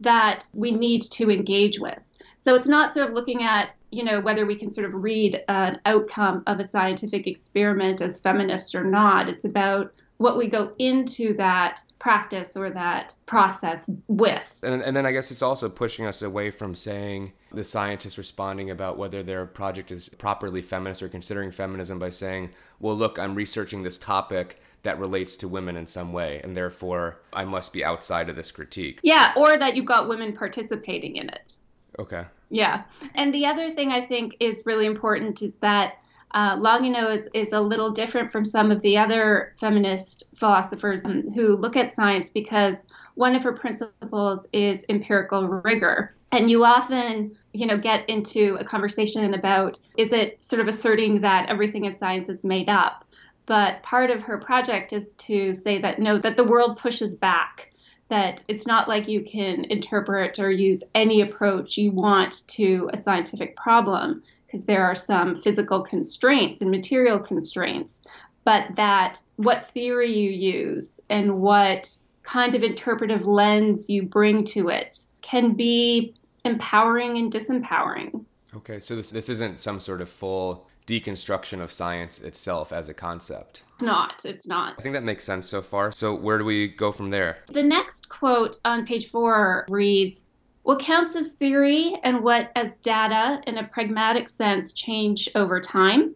that 0.00 0.44
we 0.52 0.70
need 0.70 1.02
to 1.02 1.30
engage 1.30 1.78
with. 1.78 2.02
So 2.46 2.54
it's 2.54 2.68
not 2.68 2.92
sort 2.92 3.08
of 3.08 3.12
looking 3.12 3.42
at, 3.42 3.74
you 3.90 4.04
know, 4.04 4.20
whether 4.20 4.46
we 4.46 4.54
can 4.54 4.70
sort 4.70 4.86
of 4.86 4.94
read 4.94 5.42
an 5.48 5.80
outcome 5.84 6.44
of 6.46 6.60
a 6.60 6.64
scientific 6.64 7.26
experiment 7.26 8.00
as 8.00 8.20
feminist 8.20 8.76
or 8.76 8.84
not. 8.84 9.28
It's 9.28 9.44
about 9.44 9.92
what 10.18 10.38
we 10.38 10.46
go 10.46 10.72
into 10.78 11.34
that 11.38 11.80
practice 11.98 12.56
or 12.56 12.70
that 12.70 13.16
process 13.26 13.90
with. 14.06 14.60
And, 14.62 14.80
and 14.80 14.96
then 14.96 15.04
I 15.04 15.10
guess 15.10 15.32
it's 15.32 15.42
also 15.42 15.68
pushing 15.68 16.06
us 16.06 16.22
away 16.22 16.52
from 16.52 16.76
saying 16.76 17.32
the 17.50 17.64
scientists 17.64 18.16
responding 18.16 18.70
about 18.70 18.96
whether 18.96 19.24
their 19.24 19.44
project 19.44 19.90
is 19.90 20.08
properly 20.10 20.62
feminist 20.62 21.02
or 21.02 21.08
considering 21.08 21.50
feminism 21.50 21.98
by 21.98 22.10
saying, 22.10 22.50
well, 22.78 22.94
look, 22.94 23.18
I'm 23.18 23.34
researching 23.34 23.82
this 23.82 23.98
topic 23.98 24.62
that 24.84 25.00
relates 25.00 25.36
to 25.38 25.48
women 25.48 25.76
in 25.76 25.88
some 25.88 26.12
way, 26.12 26.40
and 26.44 26.56
therefore 26.56 27.18
I 27.32 27.44
must 27.44 27.72
be 27.72 27.84
outside 27.84 28.28
of 28.28 28.36
this 28.36 28.52
critique. 28.52 29.00
Yeah, 29.02 29.32
or 29.36 29.56
that 29.56 29.74
you've 29.74 29.84
got 29.84 30.06
women 30.06 30.32
participating 30.32 31.16
in 31.16 31.28
it. 31.28 31.56
Okay. 31.98 32.26
Yeah. 32.50 32.84
And 33.14 33.34
the 33.34 33.46
other 33.46 33.70
thing 33.70 33.92
I 33.92 34.00
think 34.00 34.36
is 34.40 34.62
really 34.66 34.86
important 34.86 35.42
is 35.42 35.56
that 35.56 35.98
uh, 36.32 36.56
Longino 36.56 37.16
is, 37.16 37.28
is 37.32 37.52
a 37.52 37.60
little 37.60 37.90
different 37.90 38.30
from 38.30 38.44
some 38.44 38.70
of 38.70 38.82
the 38.82 38.98
other 38.98 39.54
feminist 39.60 40.34
philosophers 40.34 41.02
who 41.02 41.56
look 41.56 41.76
at 41.76 41.94
science 41.94 42.30
because 42.30 42.84
one 43.14 43.34
of 43.34 43.42
her 43.42 43.52
principles 43.52 44.46
is 44.52 44.84
empirical 44.88 45.48
rigor. 45.48 46.14
And 46.32 46.50
you 46.50 46.64
often, 46.64 47.34
you 47.52 47.66
know, 47.66 47.78
get 47.78 48.08
into 48.10 48.56
a 48.60 48.64
conversation 48.64 49.32
about 49.32 49.78
is 49.96 50.12
it 50.12 50.44
sort 50.44 50.60
of 50.60 50.68
asserting 50.68 51.22
that 51.22 51.48
everything 51.48 51.86
in 51.86 51.96
science 51.96 52.28
is 52.28 52.44
made 52.44 52.68
up? 52.68 53.04
But 53.46 53.82
part 53.82 54.10
of 54.10 54.22
her 54.24 54.36
project 54.38 54.92
is 54.92 55.14
to 55.14 55.54
say 55.54 55.78
that 55.78 55.98
no, 55.98 56.18
that 56.18 56.36
the 56.36 56.44
world 56.44 56.78
pushes 56.78 57.14
back 57.14 57.72
that 58.08 58.42
it's 58.48 58.66
not 58.66 58.88
like 58.88 59.08
you 59.08 59.22
can 59.22 59.64
interpret 59.64 60.38
or 60.38 60.50
use 60.50 60.84
any 60.94 61.20
approach 61.20 61.76
you 61.76 61.90
want 61.90 62.46
to 62.48 62.88
a 62.92 62.96
scientific 62.96 63.56
problem 63.56 64.22
because 64.46 64.64
there 64.64 64.84
are 64.84 64.94
some 64.94 65.40
physical 65.42 65.80
constraints 65.80 66.60
and 66.60 66.70
material 66.70 67.18
constraints, 67.18 68.02
but 68.44 68.76
that 68.76 69.18
what 69.36 69.68
theory 69.70 70.12
you 70.12 70.30
use 70.30 71.00
and 71.10 71.40
what 71.40 71.96
kind 72.22 72.54
of 72.54 72.62
interpretive 72.62 73.26
lens 73.26 73.90
you 73.90 74.02
bring 74.02 74.44
to 74.44 74.68
it 74.68 75.04
can 75.22 75.54
be 75.54 76.14
empowering 76.44 77.18
and 77.18 77.32
disempowering. 77.32 78.24
Okay, 78.54 78.80
so 78.80 78.94
this 78.96 79.10
this 79.10 79.28
isn't 79.28 79.60
some 79.60 79.80
sort 79.80 80.00
of 80.00 80.08
full 80.08 80.68
deconstruction 80.86 81.60
of 81.60 81.72
science 81.72 82.20
itself 82.20 82.72
as 82.72 82.88
a 82.88 82.94
concept. 82.94 83.62
It's 83.74 83.82
not. 83.82 84.24
It's 84.24 84.46
not. 84.46 84.74
I 84.78 84.82
think 84.82 84.94
that 84.94 85.02
makes 85.02 85.24
sense 85.24 85.48
so 85.48 85.60
far. 85.60 85.92
So, 85.92 86.14
where 86.14 86.38
do 86.38 86.44
we 86.44 86.68
go 86.68 86.92
from 86.92 87.10
there? 87.10 87.38
The 87.52 87.62
next 87.62 88.08
quote 88.08 88.58
on 88.64 88.86
page 88.86 89.10
four 89.10 89.66
reads 89.68 90.24
What 90.62 90.80
counts 90.80 91.16
as 91.16 91.34
theory 91.34 91.96
and 92.02 92.22
what 92.22 92.52
as 92.54 92.76
data 92.76 93.42
in 93.46 93.58
a 93.58 93.64
pragmatic 93.64 94.28
sense 94.28 94.72
change 94.72 95.28
over 95.34 95.60
time. 95.60 96.14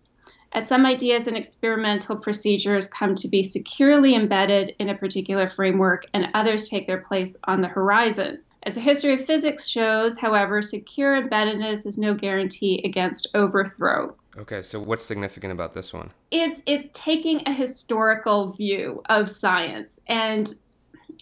As 0.53 0.67
some 0.67 0.85
ideas 0.85 1.29
and 1.29 1.37
experimental 1.37 2.17
procedures 2.17 2.89
come 2.89 3.15
to 3.17 3.29
be 3.29 3.43
securely 3.43 4.17
embedded 4.17 4.75
in 4.81 4.89
a 4.89 4.97
particular 4.97 5.49
framework 5.49 6.07
and 6.13 6.29
others 6.35 6.69
take 6.69 6.89
their 6.89 6.99
place 6.99 7.37
on 7.45 7.61
the 7.61 7.69
horizons. 7.69 8.51
As 8.65 8.75
the 8.75 8.81
history 8.81 9.15
of 9.15 9.25
physics 9.25 9.69
shows, 9.69 10.19
however, 10.19 10.61
secure 10.61 11.23
embeddedness 11.23 11.87
is 11.87 11.99
no 11.99 12.15
guarantee 12.15 12.83
against 12.85 13.29
overthrow. 13.33 14.17
Okay, 14.39 14.63
so 14.63 14.79
what's 14.79 15.05
significant 15.05 15.53
about 15.53 15.75
this 15.75 15.93
one? 15.93 16.11
It's 16.31 16.61
it's 16.67 16.89
taking 16.93 17.43
a 17.47 17.53
historical 17.53 18.53
view 18.53 19.03
of 19.09 19.29
science 19.29 19.99
and 20.07 20.55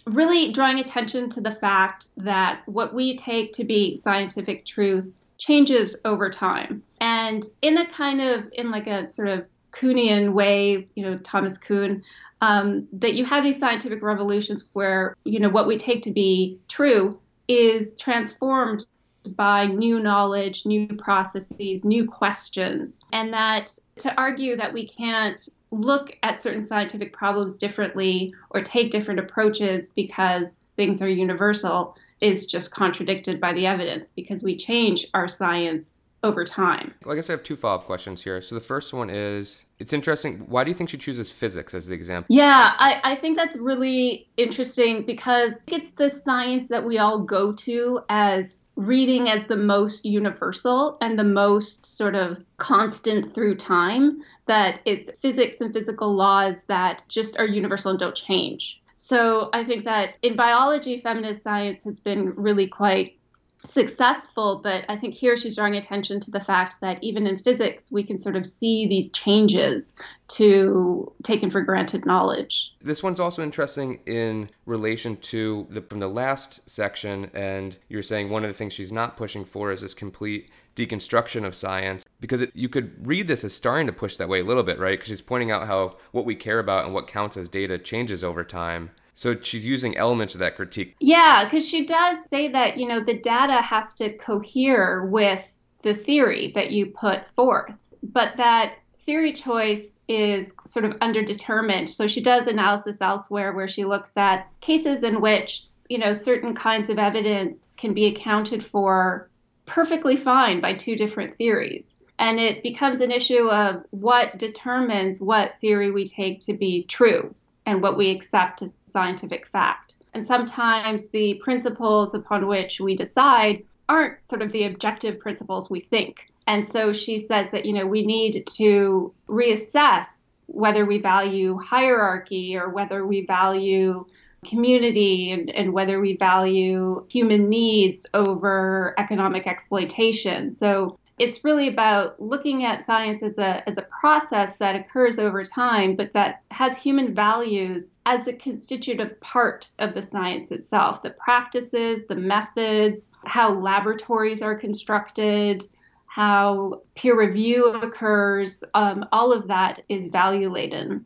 really 0.05 0.51
drawing 0.51 0.79
attention 0.79 1.29
to 1.31 1.41
the 1.41 1.55
fact 1.55 2.07
that 2.17 2.61
what 2.65 2.93
we 2.93 3.17
take 3.17 3.53
to 3.53 3.63
be 3.63 3.97
scientific 3.97 4.65
truth 4.65 5.13
changes 5.37 5.99
over 6.05 6.29
time. 6.29 6.83
And 7.01 7.43
in 7.61 7.77
a 7.77 7.87
kind 7.87 8.21
of 8.21 8.49
in 8.53 8.71
like 8.71 8.87
a 8.87 9.09
sort 9.09 9.29
of 9.29 9.45
Kuhnian 9.71 10.33
way, 10.33 10.87
you 10.95 11.03
know, 11.03 11.17
Thomas 11.17 11.57
Kuhn, 11.57 12.03
um, 12.41 12.87
that 12.93 13.13
you 13.13 13.25
have 13.25 13.43
these 13.43 13.59
scientific 13.59 14.01
revolutions 14.01 14.65
where 14.73 15.15
you 15.23 15.39
know 15.39 15.49
what 15.49 15.67
we 15.67 15.77
take 15.77 16.03
to 16.03 16.11
be 16.11 16.59
true 16.67 17.19
is 17.47 17.93
transformed 17.99 18.85
by 19.29 19.65
new 19.65 19.99
knowledge, 19.99 20.65
new 20.65 20.87
processes, 20.87 21.85
new 21.85 22.05
questions, 22.05 22.99
and 23.13 23.33
that 23.33 23.77
to 23.99 24.13
argue 24.19 24.55
that 24.55 24.73
we 24.73 24.87
can't 24.87 25.47
look 25.71 26.17
at 26.23 26.41
certain 26.41 26.63
scientific 26.63 27.13
problems 27.13 27.57
differently 27.57 28.33
or 28.51 28.61
take 28.61 28.91
different 28.91 29.19
approaches 29.19 29.89
because 29.95 30.59
things 30.75 31.01
are 31.01 31.09
universal 31.09 31.95
is 32.21 32.45
just 32.45 32.71
contradicted 32.71 33.39
by 33.39 33.53
the 33.53 33.67
evidence 33.67 34.11
because 34.15 34.43
we 34.43 34.55
change 34.55 35.05
our 35.13 35.27
science 35.27 36.03
over 36.23 36.43
time. 36.43 36.93
Well, 37.03 37.13
I 37.13 37.15
guess 37.15 37.29
I 37.29 37.33
have 37.33 37.43
two 37.43 37.55
follow 37.55 37.75
up 37.75 37.85
questions 37.85 38.23
here. 38.23 38.41
So 38.41 38.55
the 38.55 38.61
first 38.61 38.93
one 38.93 39.09
is 39.09 39.65
it's 39.79 39.93
interesting. 39.93 40.39
Why 40.47 40.63
do 40.63 40.69
you 40.69 40.75
think 40.75 40.89
she 40.89 40.97
chooses 40.97 41.31
physics 41.31 41.73
as 41.73 41.87
the 41.87 41.95
example? 41.95 42.35
Yeah, 42.35 42.71
I, 42.77 42.99
I 43.03 43.15
think 43.15 43.37
that's 43.37 43.57
really 43.57 44.27
interesting 44.35 45.05
because 45.05 45.53
it's 45.67 45.91
the 45.91 46.09
science 46.09 46.67
that 46.67 46.85
we 46.85 46.97
all 46.97 47.19
go 47.19 47.53
to 47.53 48.01
as 48.09 48.57
reading 48.79 49.29
as 49.29 49.43
the 49.43 49.57
most 49.57 50.05
universal 50.05 50.97
and 51.01 51.19
the 51.19 51.23
most 51.23 51.85
sort 51.97 52.15
of 52.15 52.41
constant 52.55 53.35
through 53.35 53.53
time, 53.55 54.21
that 54.45 54.79
it's 54.85 55.11
physics 55.19 55.59
and 55.59 55.73
physical 55.73 56.15
laws 56.15 56.63
that 56.63 57.03
just 57.09 57.37
are 57.37 57.45
universal 57.45 57.91
and 57.91 57.99
don't 57.99 58.15
change. 58.15 58.81
So 58.95 59.49
I 59.51 59.65
think 59.65 59.83
that 59.83 60.15
in 60.21 60.37
biology, 60.37 60.97
feminist 61.01 61.43
science 61.43 61.83
has 61.83 61.99
been 61.99 62.29
really 62.35 62.67
quite 62.67 63.18
successful, 63.65 64.61
but 64.63 64.85
I 64.87 64.95
think 64.95 65.13
here 65.13 65.35
she's 65.35 65.55
drawing 65.55 65.75
attention 65.75 66.19
to 66.21 66.31
the 66.31 66.39
fact 66.39 66.81
that 66.81 67.03
even 67.03 67.27
in 67.27 67.37
physics, 67.37 67.91
we 67.91 68.03
can 68.03 68.17
sort 68.17 68.35
of 68.35 68.45
see 68.45 68.87
these 68.87 69.09
changes 69.09 69.93
to 70.29 71.11
taken 71.23 71.49
for 71.49 71.61
granted 71.61 72.05
knowledge. 72.05 72.73
This 72.79 73.03
one's 73.03 73.19
also 73.19 73.43
interesting 73.43 73.99
in 74.05 74.49
relation 74.65 75.17
to 75.17 75.67
the, 75.69 75.81
from 75.81 75.99
the 75.99 76.07
last 76.07 76.69
section, 76.69 77.29
and 77.33 77.77
you're 77.89 78.03
saying 78.03 78.29
one 78.29 78.43
of 78.43 78.49
the 78.49 78.53
things 78.53 78.73
she's 78.73 78.91
not 78.91 79.17
pushing 79.17 79.43
for 79.43 79.71
is 79.71 79.81
this 79.81 79.93
complete 79.93 80.49
deconstruction 80.75 81.45
of 81.45 81.53
science 81.53 82.05
because 82.21 82.41
it, 82.41 82.51
you 82.55 82.69
could 82.69 83.05
read 83.05 83.27
this 83.27 83.43
as 83.43 83.53
starting 83.53 83.87
to 83.87 83.93
push 83.93 84.15
that 84.15 84.29
way 84.29 84.39
a 84.39 84.43
little 84.43 84.63
bit, 84.63 84.79
right? 84.79 84.97
Because 84.97 85.09
she's 85.09 85.21
pointing 85.21 85.51
out 85.51 85.67
how 85.67 85.97
what 86.11 86.25
we 86.25 86.35
care 86.35 86.59
about 86.59 86.85
and 86.85 86.93
what 86.93 87.07
counts 87.07 87.35
as 87.35 87.49
data 87.49 87.77
changes 87.77 88.23
over 88.23 88.43
time. 88.43 88.91
So 89.19 89.35
she's 89.41 89.65
using 89.65 89.97
elements 89.97 90.33
of 90.33 90.39
that 90.39 90.55
critique. 90.55 90.95
Yeah, 91.01 91.43
because 91.43 91.67
she 91.67 91.85
does 91.85 92.23
say 92.29 92.47
that, 92.53 92.77
you 92.77 92.87
know, 92.87 93.01
the 93.01 93.19
data 93.19 93.61
has 93.61 93.93
to 93.95 94.13
cohere 94.13 95.03
with 95.03 95.53
the 95.83 95.93
theory 95.93 96.53
that 96.55 96.71
you 96.71 96.85
put 96.85 97.29
forth, 97.35 97.93
but 98.01 98.37
that 98.37 98.75
theory 98.99 99.33
choice 99.33 99.99
is 100.07 100.53
sort 100.65 100.85
of 100.85 100.93
underdetermined. 100.99 101.89
So 101.89 102.07
she 102.07 102.21
does 102.21 102.47
analysis 102.47 103.01
elsewhere 103.01 103.51
where 103.51 103.67
she 103.67 103.83
looks 103.83 104.15
at 104.15 104.47
cases 104.61 105.03
in 105.03 105.19
which, 105.19 105.65
you 105.89 105.97
know, 105.97 106.13
certain 106.13 106.55
kinds 106.55 106.89
of 106.89 106.97
evidence 106.97 107.73
can 107.75 107.93
be 107.93 108.05
accounted 108.05 108.63
for 108.63 109.29
perfectly 109.65 110.15
fine 110.15 110.61
by 110.61 110.75
two 110.75 110.95
different 110.95 111.35
theories. 111.35 111.97
And 112.19 112.39
it 112.39 112.63
becomes 112.63 113.01
an 113.01 113.11
issue 113.11 113.49
of 113.49 113.83
what 113.89 114.39
determines 114.39 115.19
what 115.19 115.59
theory 115.59 115.91
we 115.91 116.05
take 116.05 116.39
to 116.41 116.53
be 116.53 116.83
true 116.83 117.35
and 117.69 117.83
what 117.83 117.97
we 117.97 118.09
accept 118.09 118.63
as 118.63 118.79
scientific 118.87 119.45
fact. 119.45 119.95
And 120.13 120.25
sometimes 120.25 121.09
the 121.09 121.35
principles 121.35 122.15
upon 122.15 122.47
which 122.47 122.81
we 122.81 122.95
decide 122.95 123.63
aren't 123.87 124.27
sort 124.27 124.41
of 124.41 124.51
the 124.51 124.63
objective 124.63 125.19
principles 125.19 125.69
we 125.69 125.79
think. 125.79 126.31
And 126.47 126.65
so 126.65 126.93
she 126.93 127.19
says 127.19 127.51
that, 127.51 127.65
you 127.65 127.73
know, 127.73 127.85
we 127.85 128.03
need 128.03 128.47
to 128.57 129.13
reassess 129.27 130.33
whether 130.47 130.83
we 130.83 130.97
value 130.97 131.59
hierarchy 131.59 132.57
or 132.57 132.69
whether 132.69 133.05
we 133.05 133.25
value 133.25 134.05
community 134.43 135.31
and, 135.31 135.51
and 135.51 135.71
whether 135.71 135.99
we 135.99 136.17
value 136.17 137.05
human 137.07 137.49
needs 137.49 138.07
over 138.15 138.95
economic 138.97 139.45
exploitation. 139.45 140.49
So 140.49 140.97
it's 141.19 141.43
really 141.43 141.67
about 141.67 142.19
looking 142.21 142.63
at 142.63 142.85
science 142.85 143.21
as 143.21 143.37
a, 143.37 143.67
as 143.67 143.77
a 143.77 143.81
process 143.83 144.55
that 144.55 144.75
occurs 144.75 145.19
over 145.19 145.43
time, 145.43 145.95
but 145.95 146.13
that 146.13 146.41
has 146.49 146.77
human 146.77 147.13
values 147.13 147.91
as 148.05 148.27
a 148.27 148.33
constitutive 148.33 149.19
part 149.19 149.67
of 149.79 149.93
the 149.93 150.01
science 150.01 150.51
itself 150.51 151.03
the 151.03 151.09
practices, 151.11 152.05
the 152.07 152.15
methods, 152.15 153.11
how 153.25 153.53
laboratories 153.53 154.41
are 154.41 154.55
constructed, 154.55 155.63
how 156.07 156.81
peer 156.95 157.19
review 157.19 157.67
occurs. 157.67 158.63
Um, 158.73 159.05
all 159.11 159.33
of 159.33 159.47
that 159.49 159.79
is 159.89 160.07
value 160.07 160.49
laden. 160.49 161.05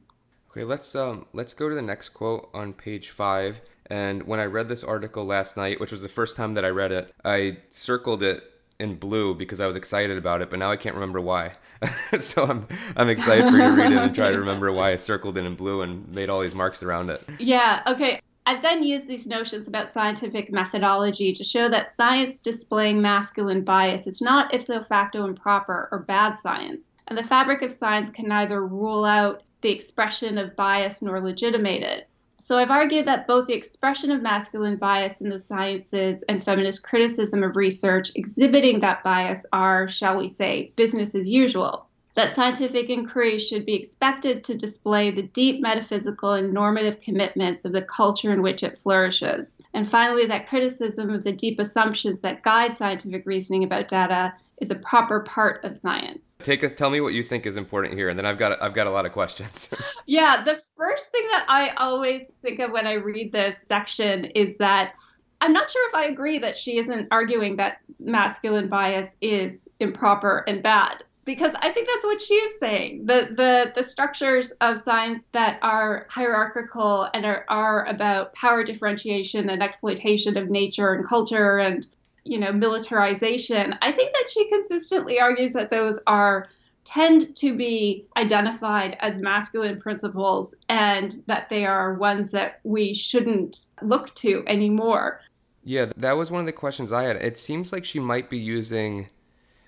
Okay, 0.51 0.63
let's 0.63 0.93
um, 0.93 1.25
let's 1.34 1.55
go 1.55 1.67
to 1.67 1.75
the 1.75 1.82
next 1.82 2.10
quote 2.10 2.50
on 2.53 2.74
page 2.74 3.10
five. 3.10 3.62
And 3.88 4.24
when 4.24 4.39
I 4.39 4.46
read 4.46 4.70
this 4.70 4.84
article 4.84 5.24
last 5.24 5.58
night, 5.58 5.79
which 5.79 5.91
was 5.91 6.01
the 6.01 6.10
first 6.10 6.36
time 6.36 6.53
that 6.53 6.63
I 6.63 6.70
read 6.70 6.91
it, 6.91 7.13
I 7.25 7.58
circled 7.72 8.24
it 8.24 8.52
in 8.80 8.96
blue 8.96 9.36
because 9.36 9.60
I 9.60 9.68
was 9.68 9.75
excited 9.75 10.18
about 10.18 10.42
it, 10.42 10.50
but 10.50 10.60
now 10.60 10.72
I 10.72 10.77
can't 10.77 10.96
remember 10.96 11.22
why. 11.22 11.53
so 12.20 12.44
I'm 12.44 12.68
I'm 12.96 13.10
excited 13.10 13.48
for 13.48 13.53
you 13.53 13.63
to 13.63 13.70
read 13.70 13.92
it 13.92 13.98
and 13.98 14.15
try 14.15 14.32
to 14.32 14.39
remember 14.39 14.72
why 14.72 14.92
I 14.92 14.96
circled 14.96 15.38
it 15.38 15.46
in 15.46 15.56
blue 15.56 15.82
and 15.82 16.08
made 16.10 16.30
all 16.30 16.42
these 16.42 16.56
marks 16.56 16.84
around 16.84 17.10
it. 17.10 17.22
Yeah, 17.39 17.82
okay. 17.88 18.22
I've 18.46 18.62
then 18.62 18.84
used 18.84 19.08
these 19.08 19.25
notions 19.25 19.70
about 19.70 19.89
scientific 19.89 20.51
methodology 20.51 21.32
to 21.32 21.44
show 21.46 21.70
that 21.70 21.96
science 21.96 22.39
displaying 22.39 23.01
masculine 23.01 23.63
bias 23.63 24.06
is 24.06 24.22
not 24.22 24.53
ipso 24.53 24.84
facto 24.84 25.25
improper 25.25 25.88
or 25.92 26.00
bad 26.00 26.38
science, 26.38 26.89
and 27.08 27.18
the 27.18 27.24
fabric 27.24 27.62
of 27.62 27.72
science 27.72 28.10
can 28.10 28.27
neither 28.27 28.65
rule 28.65 29.06
out 29.06 29.44
the 29.62 29.72
expression 29.72 30.38
of 30.38 30.58
bias 30.58 31.01
nor 31.01 31.22
legitimate 31.22 31.84
it. 31.84 32.10
So 32.45 32.57
I've 32.57 32.71
argued 32.71 33.07
that 33.07 33.25
both 33.25 33.47
the 33.47 33.53
expression 33.53 34.12
of 34.12 34.21
masculine 34.21 34.75
bias 34.75 35.21
in 35.21 35.29
the 35.29 35.39
sciences 35.39 36.25
and 36.27 36.43
feminist 36.43 36.83
criticism 36.83 37.41
of 37.41 37.55
research 37.55 38.12
exhibiting 38.15 38.81
that 38.81 39.01
bias 39.01 39.45
are, 39.53 39.88
shall 39.88 40.17
we 40.17 40.27
say, 40.27 40.73
business 40.75 41.15
as 41.15 41.29
usual. 41.29 41.88
That 42.15 42.35
scientific 42.35 42.89
inquiry 42.89 43.39
should 43.39 43.65
be 43.65 43.75
expected 43.75 44.43
to 44.43 44.57
display 44.57 45.09
the 45.09 45.21
deep 45.21 45.62
metaphysical 45.62 46.33
and 46.33 46.51
normative 46.51 47.00
commitments 47.00 47.63
of 47.63 47.71
the 47.71 47.81
culture 47.81 48.33
in 48.33 48.41
which 48.41 48.62
it 48.62 48.77
flourishes. 48.77 49.55
And 49.73 49.89
finally, 49.89 50.25
that 50.25 50.50
criticism 50.50 51.12
of 51.12 51.23
the 51.23 51.31
deep 51.31 51.62
assumptions 51.62 52.19
that 52.19 52.43
guide 52.43 52.75
scientific 52.75 53.25
reasoning 53.25 53.63
about 53.63 53.88
data 53.88 54.33
is 54.62 54.72
a 54.72 54.75
proper 54.75 55.22
part 55.22 55.63
of 55.63 55.75
science. 55.75 56.38
Take 56.41 56.63
a, 56.63 56.69
tell 56.69 56.89
me 56.89 57.01
what 57.01 57.13
you 57.13 57.24
think 57.24 57.45
is 57.45 57.57
important 57.57 57.95
here, 57.95 58.10
and 58.10 58.17
then 58.17 58.25
I've 58.25 58.38
got 58.38 58.62
I've 58.62 58.74
got 58.74 58.88
a 58.88 58.91
lot 58.91 59.05
of 59.05 59.12
questions. 59.12 59.74
yeah, 60.05 60.43
the 60.43 60.62
first 60.77 61.12
thing 61.12 61.25
that 61.27 61.45
I 61.48 61.69
always 61.77 62.24
think 62.41 62.60
of 62.60 62.72
when 62.72 62.88
I 62.88 62.93
read 62.93 63.31
this 63.31 63.63
section 63.67 64.25
is 64.25 64.55
that 64.57 64.93
I'm 65.41 65.53
not 65.53 65.69
sure 65.69 65.89
if 65.89 65.95
I 65.95 66.05
agree 66.05 66.39
that 66.39 66.57
she 66.57 66.77
isn't 66.77 67.07
arguing 67.12 67.57
that 67.57 67.79
masculine 68.00 68.69
bias 68.69 69.15
is 69.22 69.67
improper 69.79 70.43
and 70.48 70.63
bad 70.63 71.03
because 71.25 71.53
I 71.62 71.69
think 71.69 71.88
that's 71.88 72.05
what 72.05 72.22
she 72.22 72.33
is 72.33 72.60
saying. 72.60 73.05
The 73.05 73.29
the 73.36 73.72
the 73.75 73.83
structures 73.83 74.51
of 74.62 74.79
science 74.79 75.22
that 75.31 75.60
are 75.62 76.05
hierarchical 76.10 77.10
and 77.13 77.25
are, 77.25 77.45
are 77.50 77.86
about 77.88 78.33
power 78.33 78.63
differentiation 78.63 79.50
and 79.50 79.63
exploitation 79.63 80.38
of 80.38 80.50
nature 80.50 80.93
and 80.93 81.07
culture 81.07 81.57
and 81.57 81.86
you 82.25 82.39
know, 82.39 82.51
militarization, 82.51 83.75
I 83.82 83.92
think 83.92 84.13
that 84.13 84.30
she 84.34 84.50
consistently 84.50 85.20
argues 85.20 85.53
that 85.53 85.72
those 85.72 86.00
are 86.08 86.48
tend 86.86 87.36
to 87.38 87.56
be 87.56 88.06
identified 88.18 88.98
as 89.00 89.18
masculine 89.18 89.80
principles 89.80 90.53
and 90.70 91.18
that 91.27 91.50
they 91.50 91.65
are 91.65 91.94
ones 91.94 92.32
that 92.32 92.60
we 92.63 92.94
shouldn't 92.94 93.65
look 93.82 94.13
to 94.15 94.44
anymore. 94.48 95.22
Yeah, 95.63 95.92
that 95.96 96.18
was 96.18 96.30
one 96.30 96.42
of 96.42 96.46
the 96.46 96.51
questions 96.51 96.92
I 96.92 97.03
had. 97.03 97.15
It 97.18 97.38
seems 97.38 97.72
like 97.72 97.86
she 97.86 98.00
might 98.00 98.30
be 98.30 98.38
using 98.38 99.10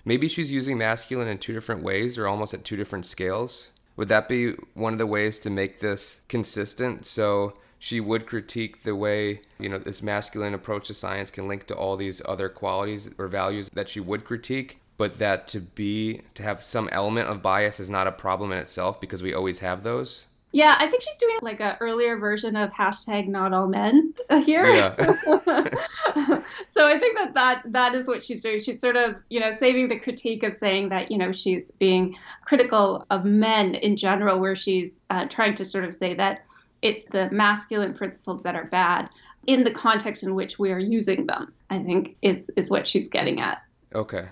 maybe 0.04 0.28
she's 0.28 0.52
using 0.52 0.78
masculine 0.78 1.26
in 1.26 1.38
two 1.38 1.52
different 1.52 1.82
ways 1.82 2.16
or 2.18 2.26
almost 2.28 2.54
at 2.54 2.64
two 2.64 2.76
different 2.76 3.06
scales. 3.06 3.70
Would 3.96 4.08
that 4.08 4.28
be 4.28 4.52
one 4.74 4.92
of 4.92 4.98
the 4.98 5.06
ways 5.06 5.38
to 5.40 5.50
make 5.50 5.80
this 5.80 6.20
consistent? 6.28 7.06
So 7.06 7.54
she 7.78 8.00
would 8.00 8.26
critique 8.26 8.82
the 8.82 8.96
way 8.96 9.40
you 9.58 9.68
know 9.68 9.78
this 9.78 10.02
masculine 10.02 10.54
approach 10.54 10.86
to 10.88 10.94
science 10.94 11.30
can 11.30 11.48
link 11.48 11.66
to 11.66 11.74
all 11.74 11.96
these 11.96 12.22
other 12.24 12.48
qualities 12.48 13.10
or 13.18 13.28
values 13.28 13.70
that 13.70 13.88
she 13.88 14.00
would 14.00 14.24
critique 14.24 14.78
but 14.96 15.18
that 15.18 15.46
to 15.48 15.60
be 15.60 16.22
to 16.34 16.42
have 16.42 16.62
some 16.62 16.88
element 16.90 17.28
of 17.28 17.42
bias 17.42 17.80
is 17.80 17.90
not 17.90 18.06
a 18.06 18.12
problem 18.12 18.52
in 18.52 18.58
itself 18.58 19.00
because 19.00 19.22
we 19.22 19.34
always 19.34 19.58
have 19.58 19.82
those. 19.82 20.26
Yeah 20.52 20.74
i 20.78 20.86
think 20.86 21.02
she's 21.02 21.18
doing 21.18 21.38
like 21.42 21.60
an 21.60 21.76
earlier 21.80 22.16
version 22.16 22.56
of 22.56 22.72
hashtag 22.72 23.28
not 23.28 23.52
all 23.52 23.68
men 23.68 24.14
here. 24.44 24.66
Yeah. 24.66 24.94
so 26.66 26.88
i 26.88 26.98
think 26.98 27.18
that, 27.18 27.32
that 27.34 27.62
that 27.66 27.94
is 27.94 28.06
what 28.06 28.24
she's 28.24 28.42
doing. 28.42 28.60
She's 28.60 28.80
sort 28.80 28.96
of 28.96 29.16
you 29.28 29.40
know 29.40 29.50
saving 29.50 29.88
the 29.88 29.98
critique 29.98 30.44
of 30.44 30.54
saying 30.54 30.88
that 30.90 31.10
you 31.10 31.18
know 31.18 31.32
she's 31.32 31.70
being 31.72 32.16
critical 32.44 33.04
of 33.10 33.24
men 33.24 33.74
in 33.74 33.96
general 33.96 34.38
where 34.38 34.56
she's 34.56 35.00
uh, 35.10 35.26
trying 35.26 35.54
to 35.56 35.64
sort 35.64 35.84
of 35.84 35.92
say 35.92 36.14
that 36.14 36.46
it's 36.82 37.04
the 37.04 37.30
masculine 37.30 37.94
principles 37.94 38.42
that 38.42 38.54
are 38.54 38.64
bad 38.64 39.08
in 39.46 39.64
the 39.64 39.70
context 39.70 40.22
in 40.22 40.34
which 40.34 40.58
we 40.58 40.72
are 40.72 40.78
using 40.78 41.26
them. 41.26 41.52
I 41.70 41.82
think 41.82 42.16
is 42.22 42.50
is 42.56 42.70
what 42.70 42.86
she's 42.86 43.08
getting 43.08 43.40
at. 43.40 43.62
Okay. 43.94 44.26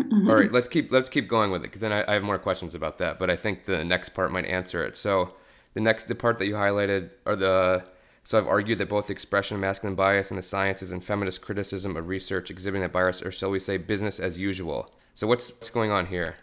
Mm-hmm. 0.00 0.30
All 0.30 0.36
right, 0.36 0.50
let's 0.50 0.68
keep 0.68 0.90
let's 0.90 1.10
keep 1.10 1.28
going 1.28 1.50
with 1.50 1.62
it 1.62 1.68
because 1.68 1.80
then 1.80 1.92
I, 1.92 2.04
I 2.08 2.14
have 2.14 2.22
more 2.22 2.38
questions 2.38 2.74
about 2.74 2.98
that. 2.98 3.18
But 3.18 3.30
I 3.30 3.36
think 3.36 3.66
the 3.66 3.84
next 3.84 4.10
part 4.10 4.32
might 4.32 4.46
answer 4.46 4.84
it. 4.84 4.96
So 4.96 5.34
the 5.74 5.80
next 5.80 6.08
the 6.08 6.14
part 6.14 6.38
that 6.38 6.46
you 6.46 6.54
highlighted 6.54 7.10
are 7.26 7.36
the 7.36 7.84
so 8.24 8.38
I've 8.38 8.46
argued 8.46 8.78
that 8.78 8.88
both 8.88 9.08
the 9.08 9.12
expression 9.12 9.56
of 9.56 9.60
masculine 9.60 9.96
bias 9.96 10.30
in 10.30 10.36
the 10.36 10.42
sciences 10.42 10.92
and 10.92 11.04
feminist 11.04 11.42
criticism 11.42 11.96
of 11.96 12.08
research 12.08 12.50
exhibiting 12.50 12.82
that 12.82 12.92
bias 12.92 13.20
or 13.22 13.32
shall 13.32 13.50
we 13.50 13.58
say, 13.58 13.76
business 13.76 14.20
as 14.20 14.38
usual. 14.38 14.92
So 15.14 15.26
what's 15.26 15.50
what's 15.50 15.70
going 15.70 15.90
on 15.90 16.06
here? 16.06 16.36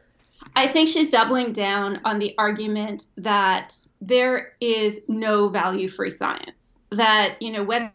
I 0.56 0.68
think 0.68 0.90
she's 0.90 1.10
doubling 1.10 1.54
down 1.54 2.00
on 2.06 2.20
the 2.20 2.34
argument 2.38 3.06
that 3.18 3.76
there 4.02 4.54
is 4.62 5.02
no 5.08 5.50
value 5.50 5.90
free 5.90 6.12
science. 6.12 6.76
That, 6.92 7.42
you 7.42 7.52
know, 7.52 7.64
whether 7.64 7.92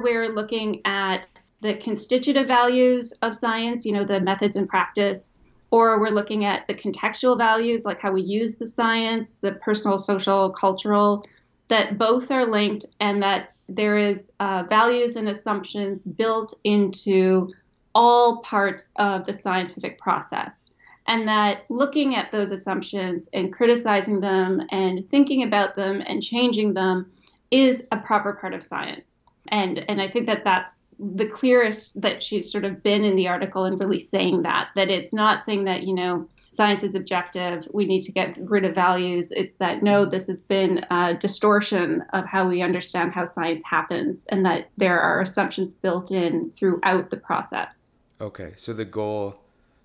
we're 0.00 0.28
looking 0.28 0.80
at 0.84 1.28
the 1.60 1.74
constitutive 1.74 2.46
values 2.46 3.12
of 3.22 3.34
science, 3.34 3.84
you 3.84 3.92
know, 3.92 4.04
the 4.04 4.20
methods 4.20 4.56
and 4.56 4.68
practice, 4.68 5.34
or 5.70 6.00
we're 6.00 6.10
looking 6.10 6.44
at 6.44 6.66
the 6.66 6.74
contextual 6.74 7.36
values, 7.36 7.84
like 7.84 8.00
how 8.00 8.12
we 8.12 8.22
use 8.22 8.56
the 8.56 8.66
science, 8.66 9.40
the 9.40 9.52
personal, 9.52 9.98
social, 9.98 10.50
cultural, 10.50 11.26
that 11.68 11.98
both 11.98 12.30
are 12.30 12.46
linked 12.46 12.86
and 13.00 13.22
that 13.22 13.52
there 13.68 13.96
is 13.96 14.30
uh, 14.40 14.64
values 14.68 15.16
and 15.16 15.28
assumptions 15.28 16.02
built 16.02 16.54
into 16.64 17.52
all 17.94 18.40
parts 18.42 18.90
of 18.96 19.24
the 19.26 19.32
scientific 19.32 19.98
process. 19.98 20.70
And 21.08 21.26
that 21.26 21.64
looking 21.70 22.14
at 22.14 22.30
those 22.30 22.52
assumptions 22.52 23.28
and 23.32 23.52
criticizing 23.52 24.20
them 24.20 24.62
and 24.70 25.04
thinking 25.08 25.42
about 25.42 25.74
them 25.74 26.02
and 26.06 26.22
changing 26.22 26.74
them 26.74 27.10
is 27.50 27.82
a 27.90 27.96
proper 27.96 28.34
part 28.34 28.54
of 28.54 28.62
science. 28.62 29.14
And, 29.48 29.84
and 29.88 30.00
I 30.00 30.08
think 30.08 30.26
that 30.26 30.44
that's 30.44 30.74
the 30.98 31.26
clearest 31.26 32.00
that 32.00 32.22
she's 32.22 32.52
sort 32.52 32.64
of 32.64 32.82
been 32.82 33.04
in 33.04 33.14
the 33.14 33.28
article 33.28 33.64
and 33.64 33.80
really 33.80 33.98
saying 33.98 34.42
that, 34.42 34.68
that 34.76 34.90
it's 34.90 35.12
not 35.12 35.44
saying 35.44 35.64
that, 35.64 35.84
you 35.84 35.94
know, 35.94 36.28
science 36.52 36.82
is 36.82 36.94
objective, 36.94 37.66
we 37.72 37.86
need 37.86 38.02
to 38.02 38.12
get 38.12 38.36
rid 38.40 38.64
of 38.64 38.74
values. 38.74 39.30
It's 39.30 39.54
that 39.56 39.82
no, 39.82 40.04
this 40.04 40.26
has 40.26 40.40
been 40.40 40.84
a 40.90 41.14
distortion 41.14 42.02
of 42.12 42.26
how 42.26 42.48
we 42.48 42.62
understand 42.62 43.12
how 43.12 43.24
science 43.24 43.62
happens, 43.64 44.26
and 44.28 44.44
that 44.44 44.68
there 44.76 45.00
are 45.00 45.20
assumptions 45.20 45.72
built 45.72 46.10
in 46.10 46.50
throughout 46.50 47.10
the 47.10 47.16
process. 47.16 47.90
Okay, 48.20 48.54
so 48.56 48.72
the 48.72 48.84
goal, 48.84 49.36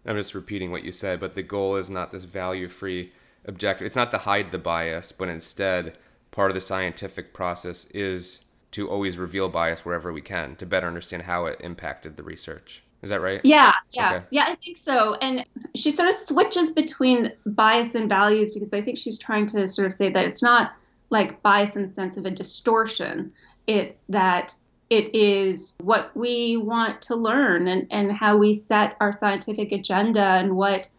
I'm 0.06 0.16
just 0.16 0.36
repeating 0.36 0.72
what 0.72 0.84
you 0.84 0.92
said, 0.92 1.20
but 1.20 1.36
the 1.36 1.44
goal 1.44 1.76
is 1.76 1.90
not 1.90 2.12
this 2.12 2.26
value 2.26 2.68
free 2.68 3.12
objective. 3.46 3.86
It's 3.86 3.96
not 3.96 4.12
to 4.12 4.20
hide 4.20 4.52
the 4.52 4.58
bias, 4.58 5.12
but 5.12 5.30
instead, 5.30 5.98
part 6.32 6.52
of 6.52 6.56
the 6.56 6.62
scientific 6.62 7.34
process 7.34 7.86
is 7.94 8.42
to 8.72 8.90
always 8.90 9.18
reveal 9.18 9.50
bias 9.50 9.86
wherever 9.86 10.12
we 10.12 10.22
can 10.22 10.56
to 10.58 10.66
better 10.66 10.88
understand 10.88 11.24
how 11.24 11.46
it 11.46 11.62
impacted 11.62 12.18
the 12.18 12.24
research. 12.24 12.84
Is 13.04 13.10
that 13.10 13.22
right? 13.22 13.42
Yeah, 13.44 13.74
yeah, 13.92 14.14
okay. 14.14 14.26
yeah. 14.32 14.46
I 14.48 14.56
think 14.56 14.78
so. 14.78 15.16
And 15.16 15.46
she 15.76 15.92
sort 15.92 16.10
of 16.10 16.16
switches 16.16 16.72
between 16.72 17.34
bias 17.46 17.96
and 17.96 18.08
values 18.08 18.50
because 18.52 18.74
I 18.74 18.82
think 18.82 18.98
she's 18.98 19.20
trying 19.20 19.46
to 19.48 19.68
sort 19.68 19.86
of 19.86 19.94
say 19.94 20.10
that 20.10 20.26
it's 20.26 20.42
not 20.42 20.74
like 21.10 21.42
bias 21.44 21.76
in 21.76 21.82
the 21.82 21.88
sense 21.88 22.16
of 22.16 22.26
a 22.26 22.32
distortion. 22.32 23.32
It's 23.68 24.04
that 24.10 24.56
it 24.90 25.16
is 25.16 25.76
what 25.80 26.16
we 26.16 26.58
want 26.58 27.02
to 27.04 27.16
learn 27.16 27.68
and, 27.68 27.88
and 27.90 28.12
how 28.12 28.38
we 28.38 28.54
set 28.54 28.96
our 29.00 29.12
scientific 29.12 29.72
agenda 29.72 30.22
and 30.22 30.56
what 30.56 30.90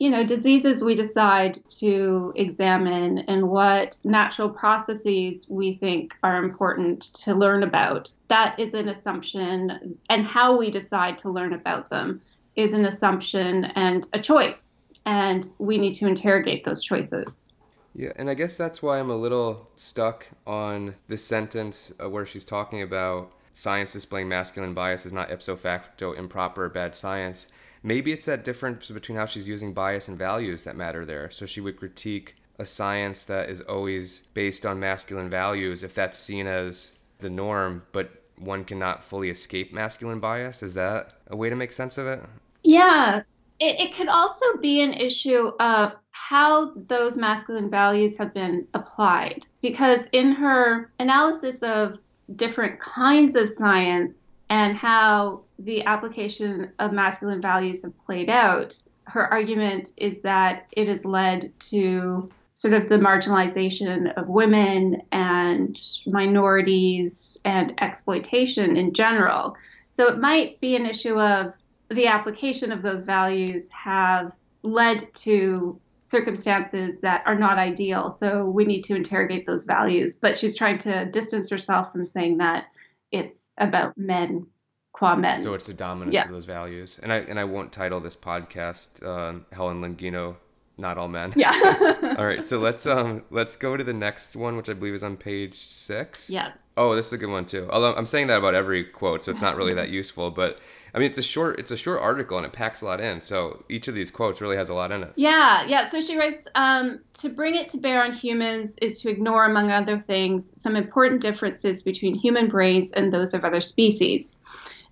you 0.00 0.08
know, 0.08 0.24
diseases 0.24 0.82
we 0.82 0.94
decide 0.94 1.58
to 1.68 2.32
examine 2.34 3.18
and 3.18 3.50
what 3.50 3.98
natural 4.02 4.48
processes 4.48 5.46
we 5.50 5.74
think 5.74 6.16
are 6.22 6.42
important 6.42 7.02
to 7.02 7.34
learn 7.34 7.62
about. 7.62 8.10
That 8.28 8.58
is 8.58 8.72
an 8.72 8.88
assumption, 8.88 9.98
and 10.08 10.26
how 10.26 10.56
we 10.56 10.70
decide 10.70 11.18
to 11.18 11.28
learn 11.28 11.52
about 11.52 11.90
them 11.90 12.22
is 12.56 12.72
an 12.72 12.86
assumption 12.86 13.66
and 13.76 14.08
a 14.14 14.18
choice. 14.18 14.78
And 15.04 15.46
we 15.58 15.76
need 15.76 15.94
to 15.96 16.06
interrogate 16.06 16.64
those 16.64 16.82
choices. 16.82 17.46
Yeah, 17.94 18.12
and 18.16 18.30
I 18.30 18.34
guess 18.34 18.56
that's 18.56 18.82
why 18.82 19.00
I'm 19.00 19.10
a 19.10 19.16
little 19.16 19.68
stuck 19.76 20.28
on 20.46 20.94
this 21.08 21.24
sentence 21.24 21.92
uh, 22.02 22.08
where 22.08 22.24
she's 22.24 22.44
talking 22.44 22.82
about 22.82 23.32
science 23.52 23.92
displaying 23.92 24.28
masculine 24.28 24.74
bias 24.74 25.04
is 25.04 25.12
not 25.12 25.30
ipso 25.30 25.56
facto 25.56 26.12
improper 26.12 26.66
or 26.66 26.68
bad 26.68 26.94
science 26.94 27.48
maybe 27.82 28.12
it's 28.12 28.24
that 28.26 28.44
difference 28.44 28.90
between 28.90 29.16
how 29.16 29.26
she's 29.26 29.48
using 29.48 29.72
bias 29.72 30.08
and 30.08 30.18
values 30.18 30.64
that 30.64 30.76
matter 30.76 31.04
there. 31.04 31.30
So 31.30 31.46
she 31.46 31.60
would 31.60 31.76
critique 31.76 32.36
a 32.58 32.66
science 32.66 33.24
that 33.24 33.48
is 33.48 33.60
always 33.62 34.20
based 34.34 34.66
on 34.66 34.78
masculine 34.80 35.30
values 35.30 35.82
if 35.82 35.94
that's 35.94 36.18
seen 36.18 36.46
as 36.46 36.92
the 37.18 37.30
norm, 37.30 37.82
but 37.92 38.10
one 38.36 38.64
cannot 38.64 39.04
fully 39.04 39.30
escape 39.30 39.72
masculine 39.72 40.20
bias. 40.20 40.62
Is 40.62 40.74
that 40.74 41.14
a 41.26 41.36
way 41.36 41.50
to 41.50 41.56
make 41.56 41.72
sense 41.72 41.98
of 41.98 42.06
it? 42.06 42.22
Yeah. 42.62 43.22
It, 43.60 43.78
it 43.80 43.94
could 43.94 44.08
also 44.08 44.56
be 44.60 44.80
an 44.80 44.94
issue 44.94 45.52
of 45.60 45.94
how 46.10 46.72
those 46.74 47.16
masculine 47.16 47.70
values 47.70 48.16
have 48.18 48.34
been 48.34 48.66
applied. 48.74 49.46
Because 49.62 50.06
in 50.12 50.32
her 50.32 50.90
analysis 50.98 51.62
of 51.62 51.98
different 52.36 52.80
kinds 52.80 53.36
of 53.36 53.48
science, 53.48 54.26
and 54.50 54.76
how 54.76 55.42
the 55.60 55.84
application 55.84 56.72
of 56.80 56.92
masculine 56.92 57.40
values 57.40 57.82
have 57.82 57.96
played 58.04 58.28
out, 58.28 58.78
her 59.04 59.32
argument 59.32 59.90
is 59.96 60.20
that 60.20 60.66
it 60.72 60.88
has 60.88 61.06
led 61.06 61.52
to 61.60 62.30
sort 62.54 62.74
of 62.74 62.88
the 62.88 62.98
marginalization 62.98 64.12
of 64.14 64.28
women 64.28 65.00
and 65.12 65.80
minorities 66.06 67.38
and 67.44 67.72
exploitation 67.80 68.76
in 68.76 68.92
general. 68.92 69.56
So 69.86 70.08
it 70.08 70.18
might 70.18 70.60
be 70.60 70.76
an 70.76 70.84
issue 70.84 71.18
of 71.18 71.54
the 71.90 72.06
application 72.06 72.72
of 72.72 72.82
those 72.82 73.04
values 73.04 73.68
have 73.70 74.36
led 74.62 75.12
to 75.14 75.80
circumstances 76.04 76.98
that 76.98 77.22
are 77.26 77.38
not 77.38 77.58
ideal. 77.58 78.10
So 78.10 78.44
we 78.44 78.64
need 78.64 78.82
to 78.84 78.96
interrogate 78.96 79.46
those 79.46 79.64
values. 79.64 80.14
But 80.14 80.36
she's 80.36 80.56
trying 80.56 80.78
to 80.78 81.06
distance 81.06 81.48
herself 81.50 81.92
from 81.92 82.04
saying 82.04 82.38
that 82.38 82.66
it's 83.12 83.52
about 83.58 83.96
men 83.96 84.46
qua 84.92 85.16
men. 85.16 85.42
So 85.42 85.54
it's 85.54 85.66
the 85.66 85.74
dominance 85.74 86.14
yeah. 86.14 86.24
of 86.24 86.30
those 86.30 86.46
values. 86.46 86.98
And 87.02 87.12
I 87.12 87.18
and 87.18 87.38
I 87.38 87.44
won't 87.44 87.72
title 87.72 88.00
this 88.00 88.16
podcast 88.16 89.06
um, 89.06 89.46
Helen 89.52 89.80
Longino 89.80 90.36
not 90.80 90.98
all 90.98 91.08
men. 91.08 91.32
Yeah. 91.36 91.52
all 92.18 92.26
right, 92.26 92.46
so 92.46 92.58
let's 92.60 92.86
um 92.86 93.22
let's 93.30 93.56
go 93.56 93.76
to 93.76 93.84
the 93.84 93.92
next 93.92 94.36
one, 94.36 94.56
which 94.56 94.68
I 94.68 94.72
believe 94.72 94.94
is 94.94 95.02
on 95.02 95.16
page 95.16 95.58
six. 95.58 96.30
Yes. 96.30 96.58
Oh, 96.76 96.94
this 96.96 97.08
is 97.08 97.12
a 97.12 97.18
good 97.18 97.30
one 97.30 97.46
too. 97.46 97.68
Although 97.70 97.94
I'm 97.94 98.06
saying 98.06 98.28
that 98.28 98.38
about 98.38 98.54
every 98.54 98.84
quote, 98.84 99.24
so 99.24 99.30
it's 99.30 99.42
not 99.42 99.56
really 99.56 99.74
that 99.74 99.88
useful. 100.00 100.30
But 100.30 100.58
I 100.94 100.98
mean, 100.98 101.08
it's 101.08 101.18
a 101.18 101.22
short 101.22 101.60
it's 101.60 101.70
a 101.70 101.76
short 101.76 102.00
article 102.00 102.36
and 102.36 102.46
it 102.46 102.52
packs 102.52 102.82
a 102.82 102.86
lot 102.86 103.00
in. 103.00 103.20
So 103.20 103.64
each 103.68 103.88
of 103.88 103.94
these 103.94 104.10
quotes 104.10 104.40
really 104.40 104.56
has 104.56 104.68
a 104.68 104.74
lot 104.74 104.90
in 104.92 105.02
it. 105.02 105.12
Yeah, 105.16 105.64
yeah. 105.66 105.88
So 105.88 106.00
she 106.00 106.16
writes, 106.16 106.46
um, 106.54 107.00
to 107.14 107.28
bring 107.28 107.54
it 107.54 107.68
to 107.70 107.78
bear 107.78 108.02
on 108.02 108.12
humans 108.12 108.76
is 108.82 109.00
to 109.02 109.10
ignore, 109.10 109.44
among 109.44 109.70
other 109.70 109.98
things, 109.98 110.52
some 110.60 110.76
important 110.76 111.20
differences 111.20 111.82
between 111.82 112.14
human 112.14 112.48
brains 112.48 112.90
and 112.92 113.12
those 113.12 113.34
of 113.34 113.44
other 113.44 113.60
species. 113.60 114.36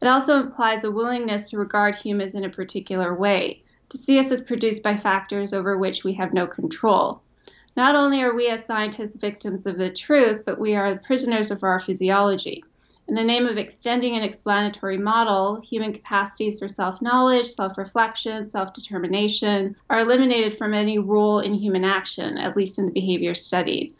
It 0.00 0.06
also 0.06 0.40
implies 0.40 0.84
a 0.84 0.90
willingness 0.90 1.50
to 1.50 1.58
regard 1.58 1.96
humans 1.96 2.34
in 2.34 2.44
a 2.44 2.48
particular 2.48 3.14
way, 3.14 3.62
to 3.88 3.98
see 3.98 4.18
us 4.18 4.30
as 4.30 4.40
produced 4.40 4.82
by 4.82 4.96
factors 4.96 5.52
over 5.52 5.78
which 5.78 6.04
we 6.04 6.12
have 6.14 6.32
no 6.32 6.46
control. 6.46 7.22
Not 7.76 7.94
only 7.94 8.22
are 8.22 8.34
we 8.34 8.48
as 8.48 8.64
scientists 8.64 9.16
victims 9.16 9.66
of 9.66 9.78
the 9.78 9.90
truth, 9.90 10.42
but 10.44 10.58
we 10.58 10.74
are 10.74 10.96
prisoners 10.98 11.50
of 11.50 11.62
our 11.62 11.78
physiology. 11.78 12.64
In 13.06 13.14
the 13.14 13.24
name 13.24 13.46
of 13.46 13.56
extending 13.56 14.16
an 14.16 14.22
explanatory 14.22 14.98
model, 14.98 15.60
human 15.60 15.94
capacities 15.94 16.58
for 16.58 16.68
self 16.68 17.00
knowledge, 17.00 17.46
self 17.46 17.78
reflection, 17.78 18.44
self 18.44 18.74
determination 18.74 19.76
are 19.88 20.00
eliminated 20.00 20.58
from 20.58 20.74
any 20.74 20.98
role 20.98 21.38
in 21.38 21.54
human 21.54 21.84
action, 21.84 22.36
at 22.36 22.56
least 22.56 22.78
in 22.78 22.86
the 22.86 22.92
behavior 22.92 23.34
studied. 23.34 23.94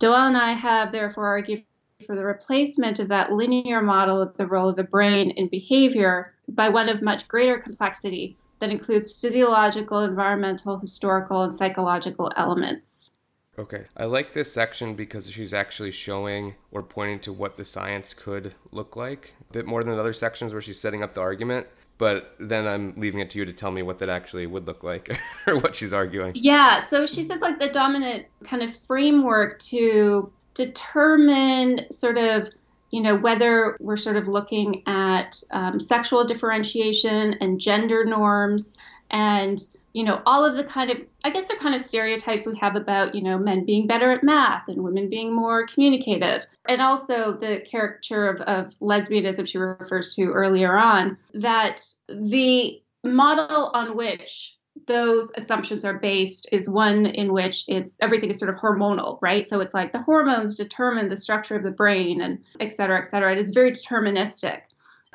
Doell 0.00 0.26
and 0.26 0.36
I 0.36 0.54
have 0.54 0.90
therefore 0.90 1.26
argued 1.26 1.64
for 2.04 2.16
the 2.16 2.24
replacement 2.24 2.98
of 2.98 3.08
that 3.08 3.32
linear 3.32 3.82
model 3.82 4.20
of 4.20 4.36
the 4.36 4.46
role 4.46 4.68
of 4.68 4.76
the 4.76 4.84
brain 4.84 5.30
in 5.32 5.48
behavior 5.48 6.34
by 6.48 6.68
one 6.68 6.88
of 6.88 7.02
much 7.02 7.28
greater 7.28 7.58
complexity 7.58 8.36
that 8.60 8.70
includes 8.70 9.12
physiological, 9.12 10.00
environmental, 10.00 10.78
historical, 10.78 11.42
and 11.42 11.54
psychological 11.54 12.32
elements. 12.36 13.10
Okay. 13.58 13.84
I 13.96 14.04
like 14.04 14.32
this 14.32 14.52
section 14.52 14.94
because 14.94 15.30
she's 15.30 15.52
actually 15.52 15.90
showing 15.90 16.54
or 16.70 16.82
pointing 16.82 17.18
to 17.20 17.32
what 17.32 17.56
the 17.56 17.64
science 17.64 18.14
could 18.14 18.54
look 18.70 18.94
like, 18.94 19.34
a 19.50 19.52
bit 19.52 19.66
more 19.66 19.82
than 19.82 19.98
other 19.98 20.12
sections 20.12 20.52
where 20.52 20.62
she's 20.62 20.80
setting 20.80 21.02
up 21.02 21.14
the 21.14 21.20
argument. 21.20 21.66
But 21.98 22.36
then 22.38 22.68
I'm 22.68 22.94
leaving 22.94 23.20
it 23.20 23.30
to 23.30 23.38
you 23.38 23.44
to 23.44 23.52
tell 23.52 23.72
me 23.72 23.82
what 23.82 23.98
that 23.98 24.08
actually 24.08 24.46
would 24.46 24.68
look 24.68 24.84
like 24.84 25.18
or 25.48 25.58
what 25.58 25.74
she's 25.74 25.92
arguing. 25.92 26.32
Yeah. 26.36 26.86
So 26.86 27.06
she 27.06 27.24
says, 27.24 27.40
like, 27.40 27.58
the 27.58 27.70
dominant 27.70 28.26
kind 28.44 28.62
of 28.62 28.74
framework 28.86 29.58
to 29.60 30.30
determine 30.54 31.90
sort 31.90 32.16
of 32.16 32.48
you 32.90 33.00
know 33.00 33.16
whether 33.16 33.76
we're 33.80 33.96
sort 33.96 34.16
of 34.16 34.28
looking 34.28 34.82
at 34.86 35.42
um, 35.50 35.78
sexual 35.78 36.24
differentiation 36.24 37.34
and 37.40 37.60
gender 37.60 38.04
norms 38.04 38.74
and 39.10 39.60
you 39.92 40.04
know 40.04 40.20
all 40.26 40.44
of 40.44 40.56
the 40.56 40.64
kind 40.64 40.90
of 40.90 41.00
i 41.24 41.30
guess 41.30 41.48
they're 41.48 41.58
kind 41.58 41.74
of 41.74 41.80
stereotypes 41.80 42.46
we 42.46 42.56
have 42.56 42.76
about 42.76 43.14
you 43.14 43.22
know 43.22 43.38
men 43.38 43.64
being 43.64 43.86
better 43.86 44.12
at 44.12 44.22
math 44.22 44.68
and 44.68 44.82
women 44.82 45.08
being 45.08 45.34
more 45.34 45.66
communicative. 45.66 46.44
And 46.68 46.82
also 46.82 47.32
the 47.32 47.60
caricature 47.60 48.28
of, 48.28 48.40
of 48.42 48.74
lesbianism 48.80 49.46
she 49.46 49.58
refers 49.58 50.14
to 50.16 50.30
earlier 50.32 50.76
on 50.76 51.16
that 51.34 51.80
the 52.08 52.82
model 53.02 53.70
on 53.72 53.96
which 53.96 54.57
those 54.86 55.30
assumptions 55.36 55.84
are 55.84 55.98
based 55.98 56.48
is 56.52 56.68
one 56.68 57.06
in 57.06 57.32
which 57.32 57.64
it's 57.68 57.96
everything 58.00 58.30
is 58.30 58.38
sort 58.38 58.52
of 58.52 58.60
hormonal, 58.60 59.18
right? 59.20 59.48
So 59.48 59.60
it's 59.60 59.74
like 59.74 59.92
the 59.92 60.02
hormones 60.02 60.54
determine 60.54 61.08
the 61.08 61.16
structure 61.16 61.56
of 61.56 61.62
the 61.62 61.70
brain 61.70 62.20
and 62.20 62.38
et 62.60 62.72
cetera, 62.72 62.98
et 62.98 63.06
cetera. 63.06 63.32
It 63.32 63.38
is 63.38 63.50
very 63.50 63.72
deterministic. 63.72 64.60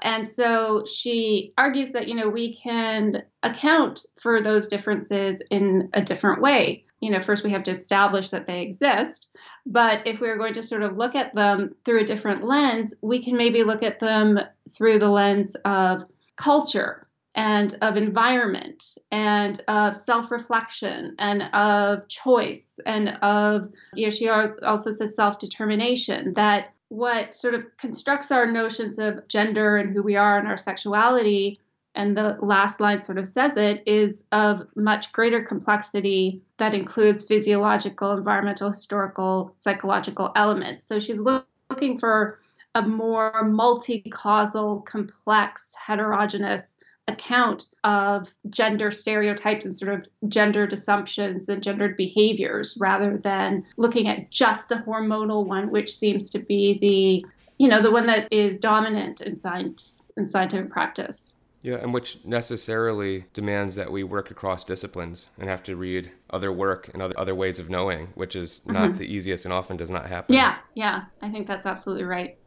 And 0.01 0.27
so 0.27 0.83
she 0.85 1.53
argues 1.57 1.91
that, 1.91 2.07
you 2.07 2.15
know, 2.15 2.29
we 2.29 2.55
can 2.55 3.23
account 3.41 4.05
for 4.19 4.41
those 4.41 4.67
differences 4.67 5.41
in 5.49 5.89
a 5.93 6.01
different 6.01 6.41
way. 6.41 6.85
You 6.99 7.11
know, 7.11 7.21
first 7.21 7.43
we 7.43 7.51
have 7.51 7.63
to 7.63 7.71
establish 7.71 8.29
that 8.31 8.47
they 8.47 8.61
exist. 8.61 9.35
But 9.65 10.05
if 10.05 10.19
we 10.19 10.27
are 10.29 10.37
going 10.37 10.53
to 10.53 10.63
sort 10.63 10.83
of 10.83 10.97
look 10.97 11.15
at 11.15 11.33
them 11.35 11.69
through 11.85 12.01
a 12.01 12.05
different 12.05 12.43
lens, 12.43 12.93
we 13.01 13.23
can 13.23 13.37
maybe 13.37 13.63
look 13.63 13.81
at 13.81 13.99
them 13.99 14.39
through 14.69 14.99
the 14.99 15.09
lens 15.09 15.55
of 15.63 16.03
culture 16.35 17.07
and 17.35 17.75
of 17.81 17.97
environment 17.97 18.97
and 19.11 19.61
of 19.67 19.95
self-reflection 19.95 21.15
and 21.17 21.43
of 21.53 22.07
choice 22.07 22.79
and 22.85 23.09
of 23.21 23.69
you 23.95 24.05
know 24.05 24.09
she 24.09 24.29
also 24.29 24.91
says 24.91 25.15
self-determination 25.15 26.33
that 26.33 26.73
what 26.89 27.35
sort 27.35 27.55
of 27.55 27.65
constructs 27.77 28.31
our 28.31 28.45
notions 28.45 28.99
of 28.99 29.27
gender 29.27 29.77
and 29.77 29.93
who 29.93 30.03
we 30.03 30.15
are 30.15 30.37
and 30.37 30.47
our 30.47 30.57
sexuality 30.57 31.59
and 31.95 32.17
the 32.17 32.37
last 32.39 32.79
line 32.79 32.99
sort 32.99 33.17
of 33.17 33.27
says 33.27 33.57
it 33.57 33.83
is 33.85 34.23
of 34.31 34.67
much 34.75 35.11
greater 35.11 35.41
complexity 35.43 36.41
that 36.57 36.73
includes 36.73 37.23
physiological 37.23 38.11
environmental 38.11 38.71
historical 38.71 39.55
psychological 39.59 40.31
elements. 40.35 40.87
So 40.87 40.99
she's 40.99 41.19
look, 41.19 41.45
looking 41.69 41.99
for 41.99 42.39
a 42.75 42.81
more 42.81 43.43
multi-causal 43.43 44.81
complex 44.81 45.75
heterogeneous 45.77 46.77
account 47.07 47.69
of 47.83 48.33
gender 48.49 48.89
stereotypes 48.89 49.65
and 49.65 49.75
sort 49.75 49.93
of 49.93 50.07
gendered 50.29 50.71
assumptions 50.71 51.49
and 51.49 51.61
gendered 51.61 51.97
behaviors 51.97 52.77
rather 52.79 53.17
than 53.17 53.65
looking 53.75 54.07
at 54.07 54.29
just 54.31 54.69
the 54.69 54.75
hormonal 54.75 55.45
one 55.45 55.69
which 55.69 55.93
seems 55.93 56.29
to 56.29 56.39
be 56.39 56.77
the 56.79 57.25
you 57.57 57.67
know 57.67 57.81
the 57.81 57.91
one 57.91 58.05
that 58.05 58.27
is 58.31 58.55
dominant 58.57 59.19
in 59.19 59.35
science 59.35 60.01
in 60.15 60.25
scientific 60.25 60.71
practice 60.71 61.35
yeah, 61.63 61.75
and 61.75 61.93
which 61.93 62.25
necessarily 62.25 63.23
demands 63.33 63.75
that 63.75 63.89
we 63.89 64.03
work 64.03 64.29
across 64.29 64.65
disciplines 64.65 65.29
and 65.39 65.47
have 65.47 65.63
to 65.63 65.77
read 65.77 66.11
other 66.29 66.51
work 66.51 66.89
and 66.93 67.01
other, 67.01 67.17
other 67.17 67.33
ways 67.33 67.57
of 67.57 67.69
knowing, 67.69 68.07
which 68.15 68.35
is 68.35 68.61
not 68.65 68.89
mm-hmm. 68.89 68.97
the 68.97 69.05
easiest 69.05 69.45
and 69.45 69.53
often 69.53 69.77
does 69.77 69.89
not 69.89 70.07
happen. 70.07 70.35
Yeah, 70.35 70.57
yeah, 70.75 71.05
I 71.21 71.29
think 71.29 71.47
that's 71.47 71.65
absolutely 71.65 72.03
right. 72.03 72.37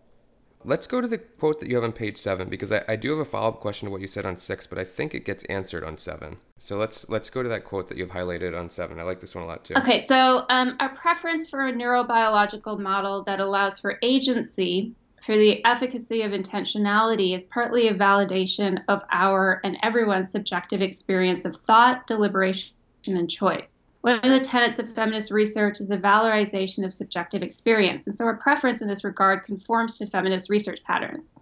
Let's 0.66 0.88
go 0.88 1.00
to 1.00 1.06
the 1.06 1.18
quote 1.18 1.60
that 1.60 1.68
you 1.68 1.76
have 1.76 1.84
on 1.84 1.92
page 1.92 2.18
seven 2.18 2.48
because 2.48 2.72
I, 2.72 2.82
I 2.88 2.96
do 2.96 3.10
have 3.10 3.20
a 3.20 3.24
follow 3.24 3.50
up 3.50 3.60
question 3.60 3.86
to 3.86 3.92
what 3.92 4.00
you 4.00 4.08
said 4.08 4.26
on 4.26 4.36
six, 4.36 4.66
but 4.66 4.78
I 4.78 4.84
think 4.84 5.14
it 5.14 5.24
gets 5.24 5.44
answered 5.44 5.84
on 5.84 5.96
seven. 5.96 6.38
So 6.58 6.76
let's 6.76 7.08
let's 7.08 7.30
go 7.30 7.42
to 7.44 7.48
that 7.48 7.64
quote 7.64 7.86
that 7.88 7.96
you've 7.96 8.10
highlighted 8.10 8.58
on 8.58 8.68
seven. 8.68 8.98
I 8.98 9.04
like 9.04 9.20
this 9.20 9.34
one 9.34 9.44
a 9.44 9.46
lot 9.46 9.64
too. 9.64 9.74
Okay, 9.76 10.04
so 10.06 10.44
um, 10.48 10.76
our 10.80 10.88
preference 10.96 11.48
for 11.48 11.68
a 11.68 11.72
neurobiological 11.72 12.80
model 12.80 13.22
that 13.24 13.38
allows 13.38 13.78
for 13.78 13.98
agency 14.02 14.92
for 15.22 15.36
the 15.36 15.64
efficacy 15.64 16.22
of 16.22 16.32
intentionality 16.32 17.36
is 17.36 17.44
partly 17.44 17.88
a 17.88 17.94
validation 17.94 18.82
of 18.88 19.02
our 19.12 19.60
and 19.62 19.78
everyone's 19.82 20.30
subjective 20.30 20.82
experience 20.82 21.44
of 21.44 21.54
thought, 21.56 22.06
deliberation, 22.08 22.72
and 23.06 23.30
choice. 23.30 23.75
One 24.06 24.20
of 24.20 24.30
the 24.30 24.38
tenets 24.38 24.78
of 24.78 24.88
feminist 24.88 25.32
research 25.32 25.80
is 25.80 25.88
the 25.88 25.98
valorization 25.98 26.84
of 26.84 26.92
subjective 26.92 27.42
experience, 27.42 28.06
and 28.06 28.14
so 28.14 28.24
our 28.24 28.36
preference 28.36 28.80
in 28.80 28.86
this 28.86 29.02
regard 29.02 29.42
conforms 29.42 29.98
to 29.98 30.06
feminist 30.06 30.48
research 30.48 30.80
patterns. 30.84 31.34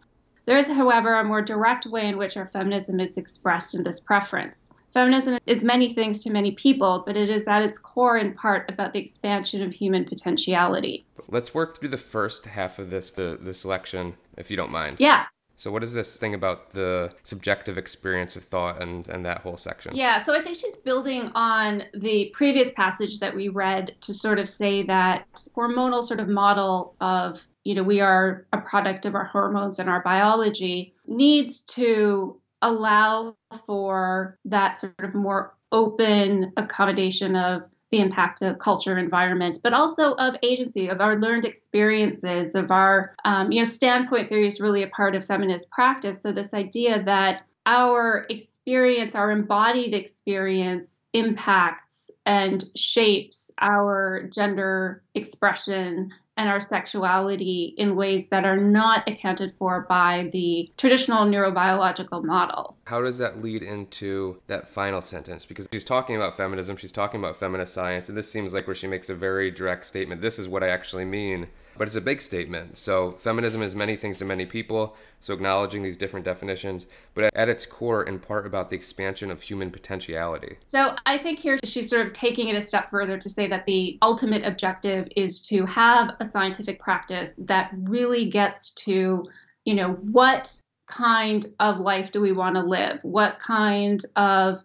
There 0.46 0.56
is, 0.56 0.68
however, 0.68 1.12
a 1.12 1.24
more 1.24 1.42
direct 1.42 1.84
way 1.84 2.08
in 2.08 2.16
which 2.16 2.38
our 2.38 2.46
feminism 2.46 3.00
is 3.00 3.18
expressed 3.18 3.74
in 3.74 3.84
this 3.84 4.00
preference. 4.00 4.70
Feminism 4.94 5.38
is 5.44 5.62
many 5.62 5.92
things 5.92 6.24
to 6.24 6.30
many 6.30 6.52
people, 6.52 7.02
but 7.04 7.18
it 7.18 7.28
is 7.28 7.46
at 7.48 7.60
its 7.60 7.78
core 7.78 8.16
in 8.16 8.32
part 8.32 8.70
about 8.70 8.94
the 8.94 8.98
expansion 8.98 9.60
of 9.60 9.74
human 9.74 10.06
potentiality. 10.06 11.04
Let's 11.28 11.52
work 11.52 11.78
through 11.78 11.90
the 11.90 11.98
first 11.98 12.46
half 12.46 12.78
of 12.78 12.88
this 12.88 13.10
the, 13.10 13.38
the 13.38 13.52
selection, 13.52 14.14
if 14.38 14.50
you 14.50 14.56
don't 14.56 14.72
mind. 14.72 14.96
Yeah. 15.00 15.26
So 15.56 15.70
what 15.70 15.82
is 15.84 15.92
this 15.92 16.16
thing 16.16 16.34
about 16.34 16.72
the 16.72 17.12
subjective 17.22 17.78
experience 17.78 18.36
of 18.36 18.44
thought 18.44 18.82
and, 18.82 19.06
and 19.08 19.24
that 19.24 19.40
whole 19.40 19.56
section? 19.56 19.94
Yeah, 19.94 20.22
so 20.22 20.34
I 20.34 20.42
think 20.42 20.56
she's 20.56 20.76
building 20.76 21.30
on 21.34 21.84
the 21.94 22.30
previous 22.34 22.70
passage 22.72 23.20
that 23.20 23.34
we 23.34 23.48
read 23.48 23.94
to 24.02 24.14
sort 24.14 24.38
of 24.38 24.48
say 24.48 24.82
that 24.84 25.26
hormonal 25.56 26.02
sort 26.02 26.20
of 26.20 26.28
model 26.28 26.96
of, 27.00 27.44
you 27.62 27.74
know, 27.74 27.82
we 27.82 28.00
are 28.00 28.46
a 28.52 28.58
product 28.58 29.06
of 29.06 29.14
our 29.14 29.24
hormones 29.24 29.78
and 29.78 29.88
our 29.88 30.02
biology 30.02 30.94
needs 31.06 31.60
to 31.60 32.40
allow 32.62 33.36
for 33.66 34.38
that 34.44 34.78
sort 34.78 34.94
of 34.98 35.14
more 35.14 35.54
open 35.70 36.52
accommodation 36.56 37.36
of 37.36 37.62
the 37.94 38.00
impact 38.00 38.42
of 38.42 38.58
culture, 38.58 38.98
environment, 38.98 39.60
but 39.62 39.72
also 39.72 40.14
of 40.14 40.34
agency, 40.42 40.88
of 40.88 41.00
our 41.00 41.16
learned 41.16 41.44
experiences, 41.44 42.56
of 42.56 42.72
our, 42.72 43.14
um, 43.24 43.52
you 43.52 43.60
know, 43.60 43.64
standpoint 43.64 44.28
theory 44.28 44.48
is 44.48 44.60
really 44.60 44.82
a 44.82 44.88
part 44.88 45.14
of 45.14 45.24
feminist 45.24 45.70
practice. 45.70 46.20
So 46.20 46.32
this 46.32 46.52
idea 46.52 47.00
that 47.04 47.46
our 47.66 48.26
experience, 48.28 49.14
our 49.14 49.30
embodied 49.30 49.94
experience, 49.94 51.04
impacts 51.12 52.10
and 52.26 52.64
shapes 52.74 53.52
our 53.60 54.28
gender 54.32 55.02
expression 55.14 56.10
and 56.36 56.48
our 56.48 56.60
sexuality 56.60 57.74
in 57.76 57.96
ways 57.96 58.28
that 58.28 58.44
are 58.44 58.56
not 58.56 59.08
accounted 59.08 59.54
for 59.58 59.86
by 59.88 60.28
the 60.32 60.70
traditional 60.76 61.24
neurobiological 61.24 62.24
model. 62.24 62.76
How 62.86 63.00
does 63.02 63.18
that 63.18 63.42
lead 63.42 63.62
into 63.62 64.40
that 64.48 64.68
final 64.68 65.00
sentence? 65.00 65.44
Because 65.44 65.68
she's 65.72 65.84
talking 65.84 66.16
about 66.16 66.36
feminism, 66.36 66.76
she's 66.76 66.92
talking 66.92 67.20
about 67.20 67.36
feminist 67.36 67.72
science, 67.72 68.08
and 68.08 68.18
this 68.18 68.30
seems 68.30 68.52
like 68.52 68.66
where 68.66 68.74
she 68.74 68.86
makes 68.86 69.08
a 69.08 69.14
very 69.14 69.50
direct 69.50 69.86
statement. 69.86 70.20
This 70.20 70.38
is 70.38 70.48
what 70.48 70.64
I 70.64 70.68
actually 70.68 71.04
mean 71.04 71.48
but 71.76 71.86
it's 71.86 71.96
a 71.96 72.00
big 72.00 72.22
statement. 72.22 72.78
So 72.78 73.12
feminism 73.12 73.62
is 73.62 73.74
many 73.74 73.96
things 73.96 74.18
to 74.18 74.24
many 74.24 74.46
people. 74.46 74.96
So 75.20 75.32
acknowledging 75.34 75.82
these 75.82 75.96
different 75.96 76.24
definitions, 76.24 76.86
but 77.14 77.30
at 77.34 77.48
its 77.48 77.66
core, 77.66 78.02
in 78.04 78.18
part 78.18 78.46
about 78.46 78.70
the 78.70 78.76
expansion 78.76 79.30
of 79.30 79.40
human 79.40 79.70
potentiality. 79.70 80.58
So 80.62 80.94
I 81.06 81.18
think 81.18 81.38
here 81.38 81.58
she's 81.64 81.88
sort 81.88 82.06
of 82.06 82.12
taking 82.12 82.48
it 82.48 82.56
a 82.56 82.60
step 82.60 82.90
further 82.90 83.16
to 83.18 83.30
say 83.30 83.46
that 83.48 83.66
the 83.66 83.98
ultimate 84.02 84.44
objective 84.44 85.08
is 85.16 85.40
to 85.42 85.64
have 85.66 86.14
a 86.20 86.30
scientific 86.30 86.78
practice 86.78 87.34
that 87.38 87.70
really 87.74 88.26
gets 88.26 88.70
to, 88.70 89.28
you 89.64 89.74
know, 89.74 89.92
what 89.92 90.56
kind 90.86 91.46
of 91.60 91.80
life 91.80 92.12
do 92.12 92.20
we 92.20 92.32
want 92.32 92.56
to 92.56 92.62
live? 92.62 92.98
What 93.02 93.38
kind 93.38 94.02
of 94.16 94.62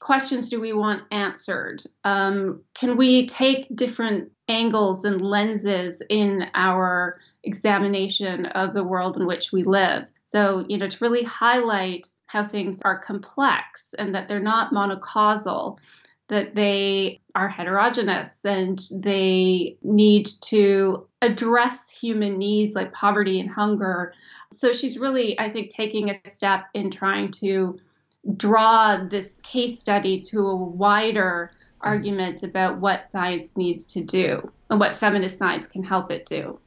questions 0.00 0.48
do 0.48 0.60
we 0.60 0.72
want 0.72 1.02
answered? 1.10 1.82
Um, 2.04 2.62
can 2.74 2.96
we 2.96 3.26
take 3.26 3.74
different 3.74 4.30
angles 4.48 5.04
and 5.04 5.20
lenses 5.20 6.02
in 6.08 6.46
our 6.54 7.20
examination 7.44 8.46
of 8.46 8.74
the 8.74 8.84
world 8.84 9.16
in 9.16 9.26
which 9.26 9.52
we 9.52 9.62
live? 9.62 10.06
So, 10.26 10.64
you 10.68 10.76
know, 10.76 10.88
to 10.88 10.98
really 11.00 11.22
highlight 11.22 12.08
how 12.26 12.44
things 12.44 12.82
are 12.82 12.98
complex 12.98 13.94
and 13.98 14.14
that 14.14 14.28
they're 14.28 14.40
not 14.40 14.72
monocausal, 14.72 15.78
that 16.28 16.54
they 16.54 17.20
are 17.34 17.48
heterogeneous 17.48 18.44
and 18.44 18.78
they 18.92 19.76
need 19.82 20.28
to 20.42 21.06
address 21.22 21.88
human 21.88 22.36
needs 22.36 22.74
like 22.74 22.92
poverty 22.92 23.40
and 23.40 23.50
hunger. 23.50 24.12
So 24.52 24.72
she's 24.72 24.98
really, 24.98 25.38
I 25.40 25.50
think, 25.50 25.70
taking 25.70 26.10
a 26.10 26.30
step 26.30 26.66
in 26.74 26.90
trying 26.90 27.30
to 27.32 27.78
draw 28.36 28.98
this 28.98 29.40
case 29.42 29.78
study 29.78 30.20
to 30.20 30.40
a 30.46 30.56
wider 30.56 31.52
Mm-hmm. 31.78 31.88
argument 31.88 32.42
about 32.42 32.78
what 32.78 33.06
science 33.06 33.56
needs 33.56 33.86
to 33.86 34.02
do 34.02 34.50
and 34.68 34.80
what 34.80 34.96
feminist 34.96 35.38
science 35.38 35.66
can 35.66 35.84
help 35.84 36.10
it 36.10 36.26
do. 36.26 36.58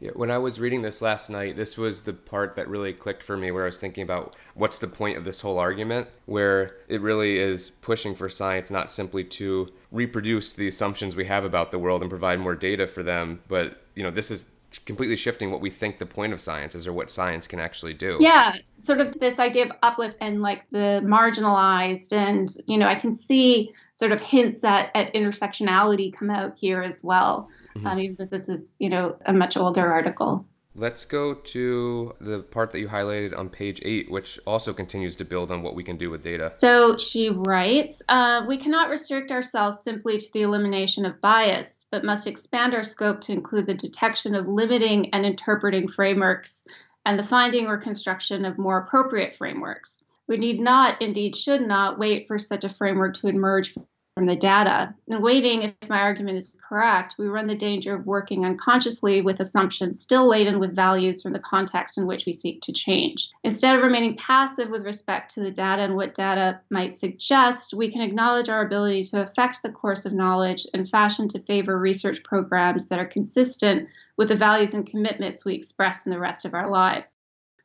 Yeah, 0.00 0.10
when 0.14 0.30
I 0.30 0.38
was 0.38 0.60
reading 0.60 0.82
this 0.82 1.00
last 1.00 1.30
night, 1.30 1.56
this 1.56 1.78
was 1.78 2.02
the 2.02 2.12
part 2.12 2.56
that 2.56 2.68
really 2.68 2.92
clicked 2.92 3.22
for 3.22 3.36
me 3.36 3.50
where 3.50 3.64
I 3.64 3.66
was 3.66 3.78
thinking 3.78 4.02
about 4.02 4.34
what's 4.54 4.78
the 4.78 4.86
point 4.86 5.16
of 5.16 5.24
this 5.24 5.40
whole 5.42 5.58
argument, 5.58 6.08
where 6.26 6.76
it 6.88 7.00
really 7.00 7.38
is 7.38 7.70
pushing 7.70 8.14
for 8.14 8.28
science 8.28 8.70
not 8.70 8.92
simply 8.92 9.24
to 9.24 9.72
reproduce 9.90 10.52
the 10.52 10.68
assumptions 10.68 11.16
we 11.16 11.26
have 11.26 11.44
about 11.44 11.70
the 11.70 11.78
world 11.78 12.02
and 12.02 12.10
provide 12.10 12.40
more 12.40 12.54
data 12.54 12.86
for 12.86 13.02
them, 13.02 13.40
but 13.48 13.82
you 13.94 14.02
know, 14.02 14.10
this 14.10 14.30
is 14.30 14.46
completely 14.86 15.16
shifting 15.16 15.50
what 15.50 15.60
we 15.60 15.68
think 15.68 15.98
the 15.98 16.06
point 16.06 16.32
of 16.32 16.40
science 16.40 16.74
is 16.74 16.86
or 16.86 16.92
what 16.92 17.10
science 17.10 17.46
can 17.46 17.60
actually 17.60 17.94
do. 17.94 18.16
Yeah, 18.20 18.56
sort 18.78 19.00
of 19.00 19.18
this 19.18 19.38
idea 19.38 19.64
of 19.64 19.72
uplift 19.82 20.16
and 20.20 20.42
like 20.42 20.68
the 20.70 21.00
marginalized 21.04 22.12
and 22.12 22.48
you 22.66 22.78
know, 22.78 22.86
I 22.86 22.94
can 22.94 23.12
see 23.12 23.72
sort 24.00 24.12
of 24.12 24.20
hints 24.20 24.64
at 24.64 24.90
at 24.94 25.12
intersectionality 25.14 26.12
come 26.12 26.30
out 26.30 26.58
here 26.58 26.80
as 26.80 27.04
well. 27.04 27.48
Mm-hmm. 27.76 27.86
Um, 27.86 27.98
even 28.00 28.16
if 28.18 28.30
this 28.30 28.48
is, 28.48 28.74
you 28.80 28.88
know, 28.88 29.16
a 29.26 29.32
much 29.32 29.56
older 29.56 29.86
article. 29.92 30.44
Let's 30.74 31.04
go 31.04 31.34
to 31.34 32.14
the 32.20 32.40
part 32.40 32.70
that 32.70 32.80
you 32.80 32.88
highlighted 32.88 33.36
on 33.36 33.48
page 33.48 33.80
eight, 33.84 34.10
which 34.10 34.38
also 34.46 34.72
continues 34.72 35.16
to 35.16 35.24
build 35.24 35.50
on 35.50 35.62
what 35.62 35.74
we 35.74 35.84
can 35.84 35.96
do 35.96 36.10
with 36.10 36.22
data. 36.22 36.52
So 36.56 36.96
she 36.96 37.28
writes 37.28 38.02
uh, 38.08 38.44
We 38.48 38.56
cannot 38.56 38.88
restrict 38.88 39.30
ourselves 39.30 39.84
simply 39.84 40.18
to 40.18 40.32
the 40.32 40.42
elimination 40.42 41.04
of 41.04 41.20
bias, 41.20 41.84
but 41.90 42.04
must 42.04 42.26
expand 42.26 42.74
our 42.74 42.82
scope 42.82 43.20
to 43.22 43.32
include 43.32 43.66
the 43.66 43.74
detection 43.74 44.34
of 44.34 44.48
limiting 44.48 45.12
and 45.12 45.26
interpreting 45.26 45.88
frameworks 45.88 46.64
and 47.04 47.18
the 47.18 47.24
finding 47.24 47.66
or 47.66 47.76
construction 47.76 48.44
of 48.44 48.58
more 48.58 48.78
appropriate 48.78 49.36
frameworks. 49.36 50.00
We 50.30 50.36
need 50.36 50.60
not, 50.60 51.02
indeed 51.02 51.34
should 51.34 51.66
not, 51.66 51.98
wait 51.98 52.28
for 52.28 52.38
such 52.38 52.62
a 52.62 52.68
framework 52.68 53.14
to 53.16 53.26
emerge 53.26 53.74
from 54.14 54.26
the 54.26 54.36
data. 54.36 54.94
And 55.08 55.22
waiting, 55.22 55.62
if 55.62 55.88
my 55.88 55.98
argument 55.98 56.38
is 56.38 56.56
correct, 56.68 57.14
we 57.18 57.26
run 57.26 57.46
the 57.46 57.54
danger 57.54 57.94
of 57.94 58.06
working 58.06 58.44
unconsciously 58.44 59.22
with 59.22 59.40
assumptions 59.40 60.00
still 60.00 60.28
laden 60.28 60.58
with 60.58 60.74
values 60.74 61.22
from 61.22 61.32
the 61.32 61.38
context 61.38 61.96
in 61.96 62.06
which 62.06 62.26
we 62.26 62.32
seek 62.32 62.60
to 62.62 62.72
change. 62.72 63.30
Instead 63.44 63.76
of 63.76 63.82
remaining 63.82 64.16
passive 64.16 64.68
with 64.68 64.84
respect 64.84 65.32
to 65.34 65.40
the 65.40 65.50
data 65.50 65.82
and 65.82 65.96
what 65.96 66.14
data 66.14 66.60
might 66.70 66.96
suggest, 66.96 67.72
we 67.72 67.90
can 67.90 68.02
acknowledge 68.02 68.48
our 68.48 68.64
ability 68.64 69.04
to 69.04 69.22
affect 69.22 69.62
the 69.62 69.72
course 69.72 70.04
of 70.04 70.12
knowledge 70.12 70.66
and 70.74 70.88
fashion 70.88 71.28
to 71.28 71.38
favor 71.38 71.78
research 71.78 72.22
programs 72.24 72.86
that 72.86 72.98
are 72.98 73.06
consistent 73.06 73.88
with 74.16 74.28
the 74.28 74.36
values 74.36 74.74
and 74.74 74.86
commitments 74.86 75.44
we 75.44 75.54
express 75.54 76.04
in 76.04 76.10
the 76.10 76.18
rest 76.18 76.44
of 76.44 76.54
our 76.54 76.68
lives. 76.68 77.16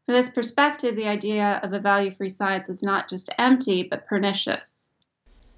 From 0.05 0.13
this 0.13 0.29
perspective, 0.29 0.95
the 0.95 1.07
idea 1.07 1.59
of 1.63 1.73
a 1.73 1.79
value 1.79 2.11
free 2.11 2.29
science 2.29 2.69
is 2.69 2.83
not 2.83 3.09
just 3.09 3.29
empty, 3.39 3.83
but 3.83 4.05
pernicious. 4.05 4.91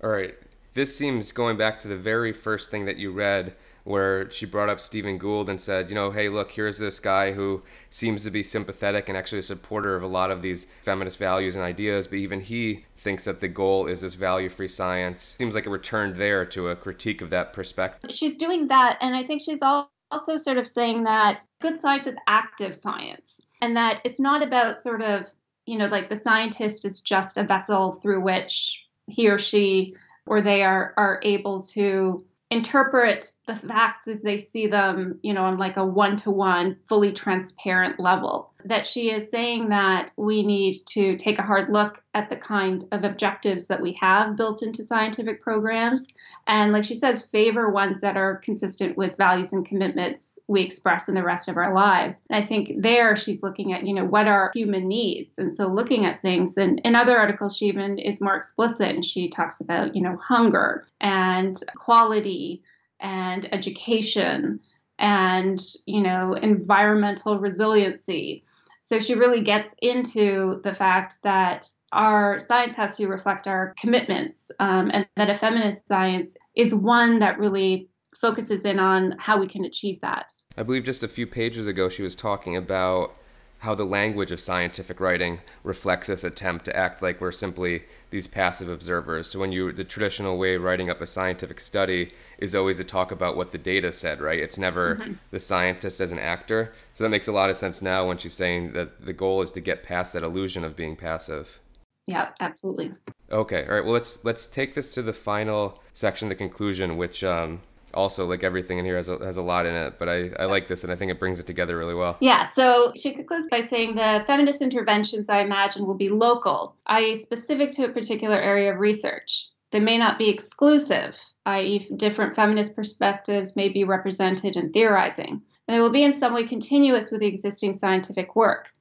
All 0.02 0.10
right. 0.10 0.36
This 0.77 0.95
seems 0.95 1.31
going 1.31 1.57
back 1.57 1.81
to 1.81 1.87
the 1.87 1.97
very 1.97 2.31
first 2.31 2.69
thing 2.69 2.85
that 2.85 2.97
you 2.97 3.11
read 3.11 3.55
where 3.83 4.29
she 4.29 4.45
brought 4.45 4.69
up 4.69 4.79
Stephen 4.79 5.17
Gould 5.17 5.49
and 5.49 5.59
said, 5.59 5.89
you 5.89 5.95
know, 5.95 6.11
hey, 6.11 6.29
look, 6.29 6.51
here's 6.51 6.77
this 6.77 6.99
guy 6.99 7.31
who 7.31 7.63
seems 7.89 8.23
to 8.23 8.29
be 8.29 8.43
sympathetic 8.43 9.09
and 9.09 9.17
actually 9.17 9.39
a 9.39 9.41
supporter 9.41 9.95
of 9.95 10.03
a 10.03 10.07
lot 10.07 10.29
of 10.29 10.43
these 10.43 10.67
feminist 10.83 11.17
values 11.17 11.55
and 11.55 11.63
ideas, 11.63 12.05
but 12.05 12.17
even 12.17 12.41
he 12.41 12.85
thinks 12.95 13.23
that 13.25 13.39
the 13.39 13.47
goal 13.47 13.87
is 13.87 14.01
this 14.01 14.13
value 14.13 14.49
free 14.49 14.67
science. 14.67 15.35
Seems 15.39 15.55
like 15.55 15.65
a 15.65 15.71
return 15.71 16.15
there 16.15 16.45
to 16.45 16.69
a 16.69 16.75
critique 16.75 17.23
of 17.23 17.31
that 17.31 17.53
perspective. 17.53 18.11
She's 18.13 18.37
doing 18.37 18.67
that, 18.67 18.99
and 19.01 19.15
I 19.15 19.23
think 19.23 19.41
she's 19.41 19.63
also 19.63 20.37
sort 20.37 20.59
of 20.59 20.67
saying 20.67 21.05
that 21.05 21.43
good 21.59 21.79
science 21.79 22.05
is 22.05 22.17
active 22.27 22.75
science, 22.75 23.41
and 23.63 23.75
that 23.75 23.99
it's 24.03 24.19
not 24.19 24.43
about 24.43 24.79
sort 24.79 25.01
of, 25.01 25.27
you 25.65 25.79
know, 25.79 25.87
like 25.87 26.07
the 26.07 26.15
scientist 26.15 26.85
is 26.85 27.01
just 27.01 27.39
a 27.39 27.43
vessel 27.43 27.93
through 27.93 28.21
which 28.21 28.83
he 29.07 29.27
or 29.27 29.39
she 29.39 29.95
or 30.27 30.41
they 30.41 30.63
are 30.63 30.93
are 30.97 31.19
able 31.23 31.61
to 31.61 32.25
interpret 32.49 33.29
the 33.45 33.55
facts 33.55 34.07
as 34.07 34.21
they 34.21 34.37
see 34.37 34.67
them, 34.67 35.19
you 35.21 35.33
know, 35.33 35.43
on 35.43 35.57
like 35.57 35.77
a 35.77 35.85
one 35.85 36.15
to 36.17 36.31
one, 36.31 36.77
fully 36.87 37.11
transparent 37.11 37.99
level. 37.99 38.53
That 38.67 38.86
she 38.86 39.12
is 39.12 39.30
saying 39.30 39.69
that 39.69 40.12
we 40.17 40.45
need 40.45 40.86
to 40.88 41.15
take 41.15 41.39
a 41.39 41.43
hard 41.43 41.69
look 41.69 42.03
at 42.13 42.30
the 42.30 42.36
kind 42.36 42.84
of 42.91 43.03
objectives 43.03 43.67
that 43.67 43.82
we 43.82 43.97
have 44.01 44.36
built 44.36 44.62
into 44.62 44.84
scientific 44.84 45.41
programs. 45.41 46.08
And 46.47 46.73
like 46.73 46.84
she 46.84 46.95
says, 46.95 47.25
favor 47.25 47.69
ones 47.69 48.01
that 48.01 48.17
are 48.17 48.38
consistent 48.38 48.97
with 48.97 49.17
values 49.17 49.53
and 49.53 49.65
commitments 49.65 50.39
we 50.47 50.62
express 50.62 51.08
in 51.08 51.15
the 51.15 51.23
rest 51.23 51.47
of 51.47 51.58
our 51.58 51.73
lives. 51.73 52.21
And 52.30 52.43
I 52.43 52.45
think 52.45 52.82
there 52.82 53.15
she's 53.15 53.43
looking 53.43 53.73
at, 53.73 53.86
you 53.86 53.93
know, 53.93 54.06
what 54.06 54.27
are 54.27 54.51
human 54.53 54.88
needs? 54.88 55.38
And 55.38 55.53
so 55.53 55.67
looking 55.67 56.06
at 56.06 56.21
things. 56.21 56.58
And 56.58 56.82
in 56.84 56.95
other 56.95 57.17
articles, 57.17 57.56
she 57.56 57.67
even 57.67 57.97
is 57.97 58.19
more 58.19 58.36
explicit 58.36 58.89
and 58.89 59.06
she 59.06 59.30
talks 59.30 59.62
about, 59.62 59.95
you 59.95 60.01
know, 60.01 60.17
hunger 60.17 60.86
and 60.99 61.56
quality 61.75 62.63
and 62.99 63.47
education 63.53 64.60
and 64.99 65.63
you 65.86 66.01
know 66.01 66.34
environmental 66.34 67.39
resiliency 67.39 68.43
so 68.88 69.00
she 69.00 69.15
really 69.15 69.41
gets 69.41 69.76
into 69.82 70.62
the 70.63 70.73
fact 70.73 71.15
that 71.23 71.67
our 71.91 72.39
science 72.39 72.73
has 72.76 72.95
to 72.95 73.08
reflect 73.10 73.45
our 73.45 73.73
commitments 73.78 74.50
um, 74.62 74.89
and 74.93 75.06
that 75.17 75.30
a 75.30 75.36
feminist 75.36 75.89
science 75.89 76.38
is 76.56 76.73
one 76.73 77.19
that 77.19 77.38
really 77.38 77.89
focuses 78.21 78.63
in 78.63 78.80
on 78.80 79.13
how 79.19 79.38
we 79.41 79.45
can 79.45 79.65
achieve 79.65 80.00
that. 80.00 80.32
I 80.56 80.63
believe 80.63 80.86
just 80.86 81.04
a 81.04 81.10
few 81.10 81.28
pages 81.28 81.67
ago 81.67 81.89
she 81.89 82.02
was 82.02 82.15
talking 82.15 82.56
about 82.56 83.13
how 83.60 83.74
the 83.74 83.86
language 83.86 84.32
of 84.32 84.39
scientific 84.39 85.00
writing 85.00 85.39
reflects 85.63 86.08
this 86.08 86.24
attempt 86.24 86.65
to 86.65 86.76
act 86.76 87.02
like 87.02 87.20
we're 87.20 87.32
simply 87.32 87.84
these 88.10 88.28
passive 88.28 88.70
observers. 88.70 89.28
So 89.28 89.39
when 89.39 89.52
you 89.52 89.72
the 89.72 89.84
traditional 89.84 90.38
way 90.38 90.56
of 90.56 90.62
writing 90.62 90.89
up 90.89 91.02
a 91.02 91.08
scientific 91.08 91.60
study 91.60 92.13
is 92.38 92.54
always 92.54 92.78
to 92.78 92.84
talk 92.84 93.12
about 93.12 93.36
what 93.36 93.52
the 93.52 93.58
data 93.58 93.91
said, 93.91 94.22
right? 94.22 94.39
It's 94.39 94.58
never 94.58 94.96
mm-hmm. 94.96 95.13
the 95.32 95.39
scientist 95.39 96.00
as 96.00 96.12
an 96.12 96.20
actor. 96.20 96.74
So 96.93 97.04
that 97.04 97.10
makes 97.10 97.28
a 97.28 97.32
lot 97.32 97.50
of 97.50 97.58
sense 97.58 97.82
now 97.82 98.08
when 98.08 98.17
she's 98.17 98.36
saying 98.36 98.74
that 98.74 99.06
the 99.06 99.13
goal 99.13 99.41
is 99.41 99.52
to 99.52 99.62
get 99.62 99.84
past 99.84 100.13
that 100.13 100.24
illusion 100.24 100.63
of 100.63 100.76
being 100.76 100.96
passive. 100.96 101.60
Yeah, 102.06 102.30
absolutely. 102.39 102.91
Okay, 103.32 103.65
all 103.65 103.76
right. 103.76 103.84
Well, 103.84 103.93
let's 103.93 104.24
let's 104.24 104.48
take 104.48 104.76
this 104.76 104.91
to 104.91 105.02
the 105.02 105.13
final 105.13 105.82
section, 105.93 106.30
the 106.30 106.36
conclusion, 106.36 106.96
which 106.96 107.24
um, 107.24 107.62
also 107.93 108.26
like 108.26 108.43
everything 108.43 108.78
in 108.78 108.86
here 108.86 108.97
has 108.97 109.10
a, 109.10 109.17
has 109.19 109.38
a 109.38 109.41
lot 109.41 109.65
in 109.65 109.73
it 109.73 109.97
but 109.97 110.10
I, 110.10 110.32
I 110.39 110.45
like 110.45 110.67
this 110.67 110.84
and 110.84 110.91
i 110.91 110.95
think 110.95 111.12
it 111.12 111.19
brings 111.19 111.39
it 111.39 111.47
together 111.47 111.78
really 111.78 111.95
well. 111.95 112.17
Yeah 112.19 112.50
so 112.50 112.91
she 112.95 113.13
concludes 113.13 113.47
by 113.50 113.62
saying 113.62 113.95
the 113.95 114.23
feminist 114.28 114.62
interventions 114.62 115.30
i 115.30 115.39
imagine 115.39 115.86
will 115.86 115.95
be 115.95 116.10
local 116.10 116.76
i.e 116.88 117.15
specific 117.15 117.71
to 117.71 117.86
a 117.86 117.89
particular 117.89 118.39
area 118.39 118.73
of 118.73 118.80
research. 118.80 119.47
They 119.71 119.80
may 119.80 119.97
not 119.97 120.17
be 120.17 120.30
exclusive 120.30 121.19
i.e 121.45 121.88
different 121.95 122.36
feminist 122.36 122.76
perspectives 122.76 123.56
may 123.56 123.69
be 123.69 123.84
represented 123.84 124.58
in 124.58 124.71
theorizing 124.71 125.41
and 125.67 125.76
they 125.76 125.82
will 125.82 125.89
be 125.89 126.04
in 126.04 126.13
some 126.13 126.34
way 126.34 126.45
continuous 126.45 127.12
with 127.12 127.21
the 127.21 127.28
existing 127.28 127.73
scientific 127.73 128.36
work. 128.36 128.73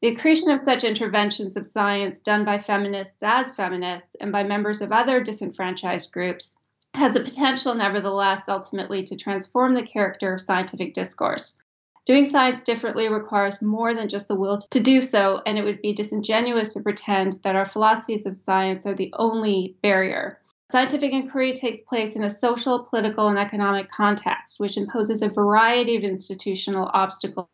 The 0.00 0.08
accretion 0.08 0.50
of 0.50 0.60
such 0.60 0.82
interventions 0.82 1.56
of 1.56 1.66
science 1.66 2.20
done 2.20 2.46
by 2.46 2.58
feminists 2.58 3.22
as 3.22 3.50
feminists 3.50 4.16
and 4.18 4.32
by 4.32 4.44
members 4.44 4.80
of 4.80 4.92
other 4.92 5.20
disenfranchised 5.20 6.10
groups 6.10 6.56
has 6.94 7.14
the 7.14 7.20
potential, 7.20 7.74
nevertheless, 7.74 8.48
ultimately 8.48 9.02
to 9.04 9.16
transform 9.16 9.74
the 9.74 9.86
character 9.86 10.34
of 10.34 10.40
scientific 10.40 10.94
discourse. 10.94 11.60
Doing 12.06 12.28
science 12.28 12.62
differently 12.62 13.08
requires 13.08 13.62
more 13.62 13.94
than 13.94 14.08
just 14.08 14.28
the 14.28 14.34
will 14.34 14.58
to 14.58 14.80
do 14.80 15.00
so, 15.00 15.42
and 15.46 15.58
it 15.58 15.64
would 15.64 15.80
be 15.80 15.92
disingenuous 15.92 16.72
to 16.72 16.80
pretend 16.80 17.34
that 17.44 17.56
our 17.56 17.66
philosophies 17.66 18.26
of 18.26 18.34
science 18.34 18.86
are 18.86 18.94
the 18.94 19.14
only 19.18 19.76
barrier. 19.82 20.40
Scientific 20.70 21.12
inquiry 21.12 21.52
takes 21.52 21.80
place 21.80 22.16
in 22.16 22.22
a 22.22 22.30
social, 22.30 22.80
political, 22.84 23.28
and 23.28 23.38
economic 23.38 23.88
context, 23.90 24.58
which 24.58 24.76
imposes 24.76 25.22
a 25.22 25.28
variety 25.28 25.96
of 25.96 26.04
institutional 26.04 26.90
obstacles 26.94 27.48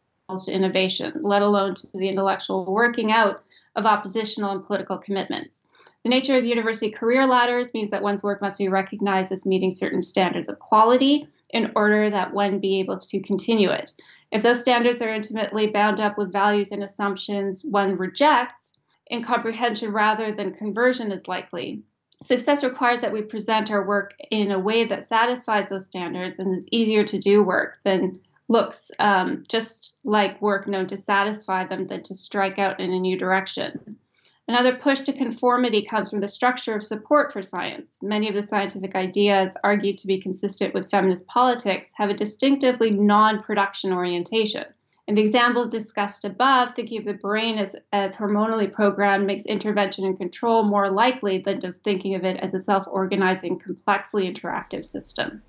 to 0.44 0.52
innovation, 0.52 1.12
let 1.22 1.42
alone 1.42 1.74
to 1.74 1.86
the 1.94 2.08
intellectual 2.08 2.64
working 2.64 3.12
out 3.12 3.42
of 3.74 3.86
oppositional 3.86 4.52
and 4.52 4.64
political 4.64 4.98
commitments. 4.98 5.65
The 6.06 6.10
nature 6.10 6.36
of 6.36 6.44
the 6.44 6.48
university 6.48 6.88
career 6.88 7.26
ladders 7.26 7.74
means 7.74 7.90
that 7.90 8.00
one's 8.00 8.22
work 8.22 8.40
must 8.40 8.60
be 8.60 8.68
recognized 8.68 9.32
as 9.32 9.44
meeting 9.44 9.72
certain 9.72 10.02
standards 10.02 10.48
of 10.48 10.60
quality 10.60 11.26
in 11.50 11.72
order 11.74 12.08
that 12.08 12.32
one 12.32 12.60
be 12.60 12.78
able 12.78 13.00
to 13.00 13.18
continue 13.18 13.70
it. 13.70 13.90
If 14.30 14.44
those 14.44 14.60
standards 14.60 15.02
are 15.02 15.12
intimately 15.12 15.66
bound 15.66 15.98
up 15.98 16.16
with 16.16 16.32
values 16.32 16.70
and 16.70 16.84
assumptions 16.84 17.64
one 17.64 17.96
rejects, 17.96 18.74
incomprehension 19.10 19.90
rather 19.90 20.30
than 20.30 20.54
conversion 20.54 21.10
is 21.10 21.26
likely. 21.26 21.82
Success 22.22 22.62
requires 22.62 23.00
that 23.00 23.12
we 23.12 23.22
present 23.22 23.72
our 23.72 23.84
work 23.84 24.14
in 24.30 24.52
a 24.52 24.60
way 24.60 24.84
that 24.84 25.08
satisfies 25.08 25.70
those 25.70 25.86
standards 25.86 26.38
and 26.38 26.56
is 26.56 26.68
easier 26.70 27.02
to 27.02 27.18
do 27.18 27.42
work 27.42 27.80
than 27.82 28.20
looks 28.46 28.92
um, 29.00 29.42
just 29.48 29.98
like 30.04 30.40
work 30.40 30.68
known 30.68 30.86
to 30.86 30.96
satisfy 30.96 31.64
them 31.64 31.88
than 31.88 32.04
to 32.04 32.14
strike 32.14 32.60
out 32.60 32.78
in 32.78 32.92
a 32.92 33.00
new 33.00 33.18
direction. 33.18 33.98
Another 34.48 34.76
push 34.76 35.00
to 35.00 35.12
conformity 35.12 35.82
comes 35.82 36.08
from 36.08 36.20
the 36.20 36.28
structure 36.28 36.76
of 36.76 36.84
support 36.84 37.32
for 37.32 37.42
science. 37.42 37.98
Many 38.00 38.28
of 38.28 38.34
the 38.34 38.42
scientific 38.42 38.94
ideas 38.94 39.56
argued 39.64 39.98
to 39.98 40.06
be 40.06 40.20
consistent 40.20 40.72
with 40.72 40.88
feminist 40.88 41.26
politics 41.26 41.92
have 41.96 42.10
a 42.10 42.14
distinctively 42.14 42.90
non 42.90 43.42
production 43.42 43.92
orientation. 43.92 44.64
In 45.08 45.16
the 45.16 45.22
example 45.22 45.66
discussed 45.66 46.24
above, 46.24 46.74
thinking 46.74 46.98
of 46.98 47.04
the 47.04 47.14
brain 47.14 47.58
as, 47.58 47.74
as 47.92 48.16
hormonally 48.16 48.72
programmed 48.72 49.26
makes 49.26 49.46
intervention 49.46 50.04
and 50.04 50.16
control 50.16 50.62
more 50.62 50.90
likely 50.90 51.38
than 51.38 51.60
just 51.60 51.82
thinking 51.82 52.14
of 52.14 52.24
it 52.24 52.36
as 52.38 52.54
a 52.54 52.60
self 52.60 52.86
organizing, 52.88 53.58
complexly 53.58 54.32
interactive 54.32 54.84
system. 54.84 55.42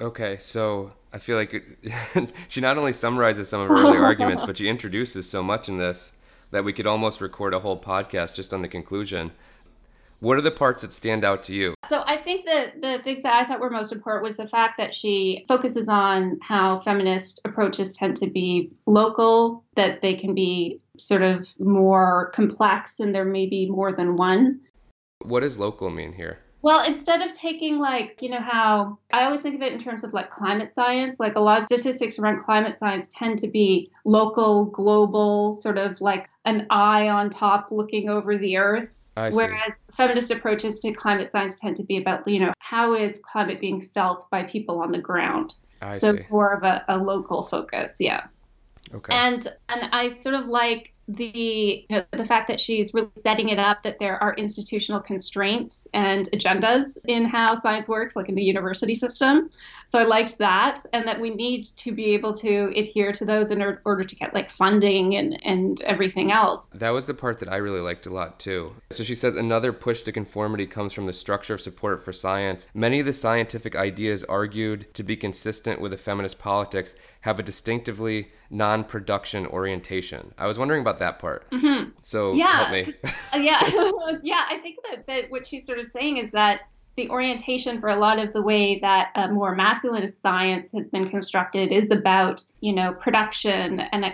Okay, 0.00 0.38
so 0.38 0.92
I 1.12 1.18
feel 1.18 1.36
like 1.36 1.54
it, 1.54 2.32
she 2.48 2.62
not 2.62 2.78
only 2.78 2.94
summarizes 2.94 3.50
some 3.50 3.60
of 3.60 3.68
her 3.68 3.74
early 3.74 3.98
arguments, 3.98 4.42
but 4.46 4.56
she 4.56 4.68
introduces 4.68 5.28
so 5.28 5.42
much 5.42 5.68
in 5.68 5.76
this 5.76 6.12
that 6.52 6.64
we 6.64 6.72
could 6.72 6.86
almost 6.86 7.20
record 7.20 7.52
a 7.52 7.58
whole 7.58 7.78
podcast 7.78 8.34
just 8.34 8.54
on 8.54 8.62
the 8.62 8.68
conclusion. 8.68 9.32
What 10.20 10.38
are 10.38 10.42
the 10.42 10.52
parts 10.52 10.82
that 10.82 10.92
stand 10.92 11.24
out 11.24 11.42
to 11.44 11.54
you? 11.54 11.74
So 11.88 12.04
I 12.06 12.16
think 12.16 12.46
that 12.46 12.80
the 12.80 13.00
things 13.02 13.22
that 13.22 13.34
I 13.34 13.44
thought 13.44 13.58
were 13.58 13.70
most 13.70 13.90
important 13.90 14.22
was 14.22 14.36
the 14.36 14.46
fact 14.46 14.76
that 14.78 14.94
she 14.94 15.44
focuses 15.48 15.88
on 15.88 16.38
how 16.40 16.78
feminist 16.78 17.40
approaches 17.44 17.96
tend 17.96 18.16
to 18.18 18.30
be 18.30 18.70
local, 18.86 19.64
that 19.74 20.00
they 20.00 20.14
can 20.14 20.32
be 20.32 20.80
sort 20.96 21.22
of 21.22 21.52
more 21.58 22.30
complex 22.34 23.00
and 23.00 23.12
there 23.12 23.24
may 23.24 23.46
be 23.46 23.68
more 23.68 23.92
than 23.92 24.16
one. 24.16 24.60
What 25.24 25.40
does 25.40 25.58
local 25.58 25.90
mean 25.90 26.12
here? 26.12 26.38
Well, 26.62 26.86
instead 26.86 27.22
of 27.22 27.32
taking 27.32 27.80
like, 27.80 28.22
you 28.22 28.28
know, 28.28 28.40
how 28.40 28.98
I 29.12 29.24
always 29.24 29.40
think 29.40 29.56
of 29.56 29.62
it 29.62 29.72
in 29.72 29.80
terms 29.80 30.04
of 30.04 30.12
like 30.12 30.30
climate 30.30 30.72
science, 30.72 31.18
like 31.18 31.34
a 31.34 31.40
lot 31.40 31.60
of 31.60 31.66
statistics 31.66 32.20
around 32.20 32.38
climate 32.38 32.78
science 32.78 33.08
tend 33.08 33.40
to 33.40 33.48
be 33.48 33.90
local, 34.04 34.66
global, 34.66 35.52
sort 35.54 35.76
of 35.76 36.00
like 36.00 36.30
an 36.44 36.68
eye 36.70 37.08
on 37.08 37.30
top 37.30 37.72
looking 37.72 38.08
over 38.08 38.38
the 38.38 38.56
earth. 38.56 38.94
I 39.16 39.30
Whereas 39.30 39.72
feminist 39.92 40.30
approaches 40.30 40.80
to 40.80 40.92
climate 40.92 41.30
science 41.30 41.60
tend 41.60 41.76
to 41.76 41.84
be 41.84 41.98
about, 41.98 42.26
you 42.26 42.38
know, 42.38 42.52
how 42.60 42.94
is 42.94 43.20
climate 43.30 43.60
being 43.60 43.82
felt 43.82 44.30
by 44.30 44.44
people 44.44 44.80
on 44.80 44.92
the 44.92 44.98
ground? 44.98 45.54
I 45.82 45.98
so 45.98 46.14
see. 46.14 46.22
more 46.30 46.54
of 46.54 46.62
a, 46.62 46.84
a 46.88 46.96
local 46.96 47.42
focus, 47.42 47.96
yeah. 47.98 48.26
Okay. 48.94 49.14
And 49.14 49.48
and 49.68 49.88
I 49.92 50.08
sort 50.08 50.34
of 50.36 50.46
like 50.46 50.91
the 51.08 51.84
you 51.88 51.96
know, 51.96 52.04
the 52.12 52.24
fact 52.24 52.48
that 52.48 52.60
she's 52.60 52.94
really 52.94 53.10
setting 53.16 53.48
it 53.48 53.58
up 53.58 53.82
that 53.82 53.98
there 53.98 54.22
are 54.22 54.34
institutional 54.34 55.00
constraints 55.00 55.88
and 55.92 56.28
agendas 56.32 56.96
in 57.06 57.24
how 57.24 57.54
science 57.54 57.88
works, 57.88 58.14
like 58.14 58.28
in 58.28 58.34
the 58.34 58.42
university 58.42 58.94
system. 58.94 59.50
So 59.92 59.98
I 59.98 60.04
liked 60.04 60.38
that, 60.38 60.78
and 60.94 61.06
that 61.06 61.20
we 61.20 61.28
need 61.28 61.64
to 61.76 61.92
be 61.92 62.14
able 62.14 62.32
to 62.36 62.72
adhere 62.74 63.12
to 63.12 63.26
those 63.26 63.50
in 63.50 63.62
order 63.84 64.04
to 64.04 64.16
get 64.16 64.32
like 64.32 64.50
funding 64.50 65.16
and, 65.16 65.38
and 65.44 65.82
everything 65.82 66.32
else. 66.32 66.70
That 66.70 66.94
was 66.94 67.04
the 67.04 67.12
part 67.12 67.40
that 67.40 67.52
I 67.52 67.56
really 67.56 67.80
liked 67.80 68.06
a 68.06 68.10
lot 68.10 68.40
too. 68.40 68.74
So 68.88 69.04
she 69.04 69.14
says 69.14 69.34
another 69.34 69.70
push 69.70 70.00
to 70.00 70.10
conformity 70.10 70.66
comes 70.66 70.94
from 70.94 71.04
the 71.04 71.12
structure 71.12 71.52
of 71.52 71.60
support 71.60 72.02
for 72.02 72.10
science. 72.10 72.68
Many 72.72 73.00
of 73.00 73.06
the 73.06 73.12
scientific 73.12 73.76
ideas 73.76 74.24
argued 74.24 74.86
to 74.94 75.02
be 75.02 75.14
consistent 75.14 75.78
with 75.78 75.90
the 75.90 75.98
feminist 75.98 76.38
politics 76.38 76.94
have 77.20 77.38
a 77.38 77.42
distinctively 77.42 78.32
non-production 78.48 79.46
orientation. 79.46 80.32
I 80.38 80.46
was 80.46 80.58
wondering 80.58 80.80
about 80.80 81.00
that 81.00 81.18
part. 81.18 81.50
Mm-hmm. 81.50 81.90
So 82.00 82.32
yeah, 82.32 82.64
help 82.64 82.70
me. 82.70 82.94
yeah, 83.44 83.60
yeah. 84.22 84.46
I 84.48 84.58
think 84.62 84.78
that 84.88 85.06
that 85.06 85.30
what 85.30 85.46
she's 85.46 85.66
sort 85.66 85.78
of 85.78 85.86
saying 85.86 86.16
is 86.16 86.30
that 86.30 86.62
the 86.96 87.08
orientation 87.08 87.80
for 87.80 87.88
a 87.88 87.96
lot 87.96 88.18
of 88.18 88.32
the 88.32 88.42
way 88.42 88.78
that 88.80 89.10
a 89.14 89.28
more 89.28 89.56
masculinist 89.56 90.20
science 90.20 90.72
has 90.72 90.88
been 90.88 91.08
constructed 91.08 91.72
is 91.72 91.90
about, 91.90 92.44
you 92.60 92.72
know, 92.72 92.92
production 92.92 93.80
and 93.80 94.04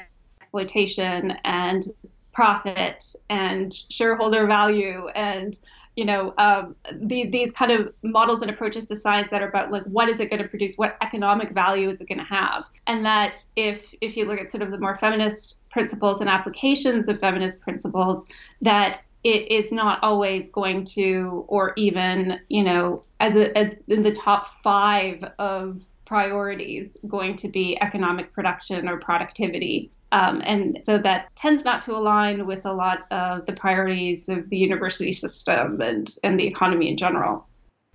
exploitation 0.40 1.32
and 1.44 1.84
profit 2.32 3.04
and 3.28 3.74
shareholder 3.90 4.46
value 4.46 5.08
and 5.16 5.58
you 5.96 6.04
know 6.04 6.32
um, 6.38 6.76
the, 6.92 7.26
these 7.26 7.50
kind 7.50 7.72
of 7.72 7.92
models 8.04 8.42
and 8.42 8.50
approaches 8.52 8.86
to 8.86 8.94
science 8.94 9.28
that 9.30 9.42
are 9.42 9.48
about 9.48 9.72
like 9.72 9.82
what 9.86 10.08
is 10.08 10.20
it 10.20 10.30
going 10.30 10.40
to 10.40 10.48
produce? 10.48 10.76
What 10.76 10.96
economic 11.02 11.50
value 11.50 11.88
is 11.88 12.00
it 12.00 12.06
going 12.06 12.18
to 12.18 12.24
have? 12.24 12.62
And 12.86 13.04
that 13.04 13.44
if 13.56 13.92
if 14.00 14.16
you 14.16 14.24
look 14.24 14.38
at 14.38 14.48
sort 14.48 14.62
of 14.62 14.70
the 14.70 14.78
more 14.78 14.96
feminist 14.96 15.68
principles 15.70 16.20
and 16.20 16.30
applications 16.30 17.08
of 17.08 17.18
feminist 17.18 17.60
principles 17.60 18.24
that 18.62 19.02
it 19.24 19.50
is 19.50 19.72
not 19.72 19.98
always 20.02 20.50
going 20.50 20.84
to, 20.84 21.44
or 21.48 21.72
even, 21.76 22.40
you 22.48 22.62
know, 22.62 23.02
as, 23.20 23.34
a, 23.34 23.56
as 23.58 23.76
in 23.88 24.02
the 24.02 24.12
top 24.12 24.62
five 24.62 25.24
of 25.38 25.84
priorities, 26.04 26.96
going 27.06 27.36
to 27.36 27.48
be 27.48 27.76
economic 27.82 28.32
production 28.32 28.88
or 28.88 28.98
productivity. 28.98 29.90
Um, 30.10 30.40
and 30.44 30.78
so 30.84 30.96
that 30.98 31.34
tends 31.36 31.64
not 31.64 31.82
to 31.82 31.94
align 31.94 32.46
with 32.46 32.64
a 32.64 32.72
lot 32.72 33.06
of 33.10 33.44
the 33.44 33.52
priorities 33.52 34.28
of 34.28 34.48
the 34.48 34.56
university 34.56 35.12
system 35.12 35.80
and, 35.82 36.08
and 36.24 36.40
the 36.40 36.46
economy 36.46 36.88
in 36.88 36.96
general. 36.96 37.46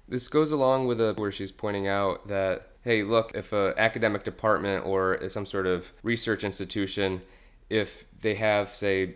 This 0.08 0.28
goes 0.28 0.52
along 0.52 0.86
with 0.86 1.02
a, 1.02 1.14
where 1.16 1.32
she's 1.32 1.52
pointing 1.52 1.88
out 1.88 2.28
that, 2.28 2.68
hey, 2.82 3.02
look, 3.02 3.32
if 3.34 3.52
an 3.54 3.74
academic 3.78 4.24
department 4.24 4.86
or 4.86 5.28
some 5.30 5.46
sort 5.46 5.66
of 5.66 5.92
research 6.04 6.44
institution, 6.44 7.22
if 7.70 8.06
they 8.20 8.36
have, 8.36 8.70
say, 8.70 9.16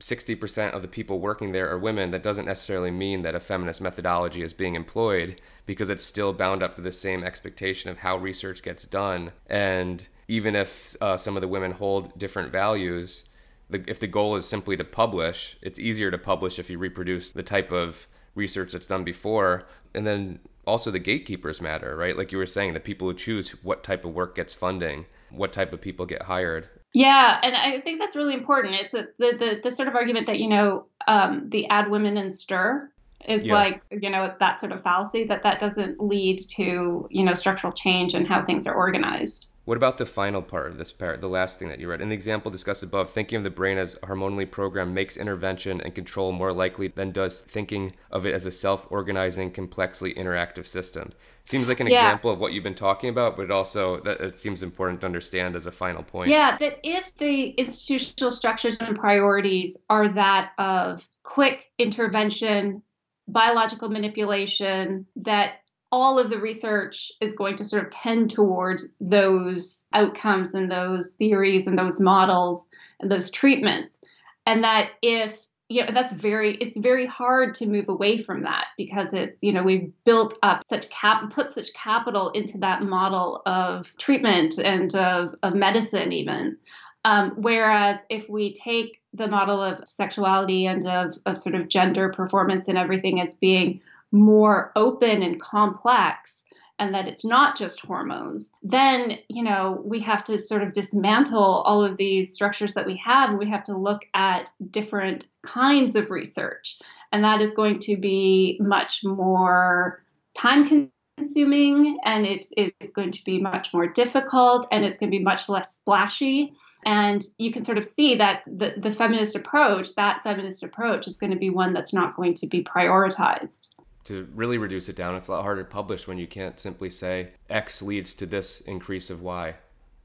60% 0.00 0.72
of 0.72 0.82
the 0.82 0.88
people 0.88 1.20
working 1.20 1.52
there 1.52 1.70
are 1.70 1.78
women, 1.78 2.10
that 2.10 2.22
doesn't 2.22 2.44
necessarily 2.44 2.90
mean 2.90 3.22
that 3.22 3.34
a 3.34 3.40
feminist 3.40 3.80
methodology 3.80 4.42
is 4.42 4.52
being 4.52 4.74
employed 4.74 5.40
because 5.64 5.88
it's 5.88 6.04
still 6.04 6.32
bound 6.32 6.62
up 6.62 6.76
to 6.76 6.82
the 6.82 6.92
same 6.92 7.24
expectation 7.24 7.90
of 7.90 7.98
how 7.98 8.16
research 8.16 8.62
gets 8.62 8.84
done. 8.84 9.32
And 9.46 10.06
even 10.28 10.54
if 10.54 10.96
uh, 11.00 11.16
some 11.16 11.36
of 11.36 11.40
the 11.40 11.48
women 11.48 11.72
hold 11.72 12.16
different 12.18 12.52
values, 12.52 13.24
the, 13.70 13.82
if 13.88 13.98
the 13.98 14.06
goal 14.06 14.36
is 14.36 14.46
simply 14.46 14.76
to 14.76 14.84
publish, 14.84 15.56
it's 15.62 15.78
easier 15.78 16.10
to 16.10 16.18
publish 16.18 16.58
if 16.58 16.68
you 16.68 16.78
reproduce 16.78 17.30
the 17.30 17.42
type 17.42 17.72
of 17.72 18.06
research 18.34 18.72
that's 18.72 18.86
done 18.86 19.02
before. 19.02 19.66
And 19.94 20.06
then 20.06 20.40
also 20.66 20.90
the 20.90 20.98
gatekeepers 20.98 21.60
matter, 21.60 21.96
right? 21.96 22.16
Like 22.16 22.32
you 22.32 22.38
were 22.38 22.46
saying, 22.46 22.74
the 22.74 22.80
people 22.80 23.08
who 23.08 23.14
choose 23.14 23.50
what 23.64 23.82
type 23.82 24.04
of 24.04 24.14
work 24.14 24.34
gets 24.36 24.52
funding, 24.52 25.06
what 25.30 25.52
type 25.52 25.72
of 25.72 25.80
people 25.80 26.06
get 26.06 26.22
hired. 26.22 26.68
Yeah, 26.96 27.38
and 27.42 27.54
I 27.54 27.78
think 27.82 27.98
that's 27.98 28.16
really 28.16 28.32
important. 28.32 28.76
It's 28.76 28.94
a, 28.94 29.08
the, 29.18 29.36
the 29.38 29.60
the 29.64 29.70
sort 29.70 29.86
of 29.86 29.94
argument 29.94 30.28
that 30.28 30.38
you 30.38 30.48
know 30.48 30.86
um, 31.06 31.50
the 31.50 31.68
add 31.68 31.90
women 31.90 32.16
in 32.16 32.30
stir 32.30 32.90
is 33.28 33.44
yeah. 33.44 33.52
like 33.52 33.82
you 33.90 34.08
know 34.08 34.34
that 34.40 34.60
sort 34.60 34.72
of 34.72 34.82
fallacy 34.82 35.24
that 35.24 35.42
that 35.42 35.58
doesn't 35.58 36.00
lead 36.00 36.40
to 36.56 37.06
you 37.10 37.22
know 37.22 37.34
structural 37.34 37.74
change 37.74 38.14
and 38.14 38.26
how 38.26 38.42
things 38.42 38.66
are 38.66 38.74
organized. 38.74 39.52
What 39.66 39.76
about 39.76 39.98
the 39.98 40.06
final 40.06 40.42
part 40.42 40.70
of 40.70 40.78
this 40.78 40.92
part, 40.92 41.20
the 41.20 41.28
last 41.28 41.58
thing 41.58 41.66
that 41.70 41.80
you 41.80 41.90
read? 41.90 42.00
In 42.00 42.08
the 42.08 42.14
example 42.14 42.52
discussed 42.52 42.84
above, 42.84 43.10
thinking 43.10 43.38
of 43.38 43.42
the 43.42 43.50
brain 43.50 43.78
as 43.78 43.96
hormonally 43.96 44.48
programmed 44.48 44.94
makes 44.94 45.16
intervention 45.16 45.80
and 45.80 45.92
control 45.92 46.30
more 46.30 46.52
likely 46.52 46.86
than 46.86 47.10
does 47.10 47.40
thinking 47.40 47.92
of 48.12 48.24
it 48.26 48.32
as 48.32 48.46
a 48.46 48.52
self 48.52 48.86
organizing, 48.90 49.50
complexly 49.50 50.14
interactive 50.14 50.68
system. 50.68 51.12
Seems 51.46 51.66
like 51.66 51.80
an 51.80 51.88
yeah. 51.88 51.94
example 51.94 52.30
of 52.30 52.38
what 52.38 52.52
you've 52.52 52.62
been 52.62 52.76
talking 52.76 53.10
about, 53.10 53.36
but 53.36 53.42
it 53.42 53.50
also 53.50 54.00
that 54.02 54.20
it 54.20 54.38
seems 54.38 54.62
important 54.62 55.00
to 55.00 55.06
understand 55.08 55.56
as 55.56 55.66
a 55.66 55.72
final 55.72 56.04
point. 56.04 56.30
Yeah, 56.30 56.56
that 56.58 56.78
if 56.84 57.12
the 57.16 57.48
institutional 57.48 58.30
structures 58.30 58.78
and 58.78 58.96
priorities 58.96 59.76
are 59.90 60.08
that 60.10 60.52
of 60.58 61.08
quick 61.24 61.72
intervention, 61.76 62.82
biological 63.26 63.88
manipulation, 63.88 65.06
that 65.16 65.54
all 65.92 66.18
of 66.18 66.30
the 66.30 66.38
research 66.38 67.12
is 67.20 67.34
going 67.34 67.56
to 67.56 67.64
sort 67.64 67.84
of 67.84 67.90
tend 67.90 68.30
towards 68.30 68.88
those 69.00 69.86
outcomes 69.92 70.54
and 70.54 70.70
those 70.70 71.14
theories 71.14 71.66
and 71.66 71.78
those 71.78 72.00
models 72.00 72.68
and 73.00 73.10
those 73.10 73.30
treatments. 73.30 74.00
And 74.46 74.64
that 74.64 74.90
if 75.02 75.46
you 75.68 75.84
know 75.84 75.90
that's 75.90 76.12
very 76.12 76.54
it's 76.56 76.76
very 76.76 77.06
hard 77.06 77.54
to 77.56 77.66
move 77.66 77.88
away 77.88 78.18
from 78.18 78.42
that 78.42 78.66
because 78.76 79.12
it's 79.12 79.42
you 79.42 79.52
know 79.52 79.62
we've 79.62 79.92
built 80.04 80.34
up 80.42 80.62
such 80.64 80.88
cap 80.90 81.28
put 81.32 81.50
such 81.50 81.72
capital 81.74 82.30
into 82.30 82.56
that 82.58 82.82
model 82.82 83.42
of 83.46 83.96
treatment 83.96 84.58
and 84.58 84.94
of, 84.94 85.34
of 85.42 85.54
medicine 85.54 86.12
even 86.12 86.56
um, 87.04 87.32
whereas 87.36 88.00
if 88.10 88.28
we 88.28 88.52
take 88.52 89.00
the 89.12 89.26
model 89.28 89.60
of 89.62 89.88
sexuality 89.88 90.66
and 90.66 90.86
of, 90.86 91.16
of 91.26 91.38
sort 91.38 91.54
of 91.54 91.68
gender 91.68 92.12
performance 92.12 92.68
and 92.68 92.78
everything 92.78 93.20
as 93.20 93.34
being 93.34 93.80
more 94.16 94.72
open 94.76 95.22
and 95.22 95.40
complex 95.40 96.44
and 96.78 96.94
that 96.94 97.08
it's 97.08 97.24
not 97.24 97.56
just 97.56 97.80
hormones, 97.80 98.50
then, 98.62 99.18
you 99.28 99.42
know, 99.42 99.82
we 99.84 100.00
have 100.00 100.22
to 100.24 100.38
sort 100.38 100.62
of 100.62 100.72
dismantle 100.72 101.62
all 101.64 101.82
of 101.82 101.96
these 101.96 102.34
structures 102.34 102.74
that 102.74 102.86
we 102.86 102.96
have 103.04 103.34
we 103.34 103.48
have 103.48 103.64
to 103.64 103.76
look 103.76 104.02
at 104.14 104.50
different 104.70 105.26
kinds 105.42 105.96
of 105.96 106.10
research. 106.10 106.78
And 107.12 107.24
that 107.24 107.40
is 107.40 107.52
going 107.52 107.78
to 107.80 107.96
be 107.96 108.58
much 108.60 109.02
more 109.04 110.04
time 110.36 110.90
consuming 111.16 111.98
and 112.04 112.26
it 112.26 112.44
is 112.56 112.90
going 112.90 113.12
to 113.12 113.24
be 113.24 113.40
much 113.40 113.72
more 113.72 113.86
difficult 113.86 114.66
and 114.70 114.84
it's 114.84 114.98
going 114.98 115.10
to 115.10 115.18
be 115.18 115.24
much 115.24 115.48
less 115.48 115.76
splashy. 115.76 116.52
And 116.84 117.22
you 117.38 117.52
can 117.52 117.64
sort 117.64 117.78
of 117.78 117.84
see 117.84 118.16
that 118.16 118.42
the, 118.46 118.74
the 118.76 118.90
feminist 118.90 119.34
approach, 119.34 119.94
that 119.94 120.22
feminist 120.22 120.62
approach, 120.62 121.08
is 121.08 121.16
going 121.16 121.32
to 121.32 121.38
be 121.38 121.48
one 121.48 121.72
that's 121.72 121.94
not 121.94 122.16
going 122.16 122.34
to 122.34 122.46
be 122.46 122.62
prioritized 122.62 123.75
to 124.06 124.28
really 124.34 124.58
reduce 124.58 124.88
it 124.88 124.96
down, 124.96 125.14
it's 125.14 125.28
a 125.28 125.32
lot 125.32 125.42
harder 125.42 125.62
to 125.62 125.68
publish 125.68 126.06
when 126.06 126.18
you 126.18 126.26
can't 126.26 126.58
simply 126.58 126.90
say 126.90 127.28
X 127.50 127.82
leads 127.82 128.14
to 128.14 128.26
this 128.26 128.60
increase 128.62 129.10
of 129.10 129.22
Y. 129.22 129.54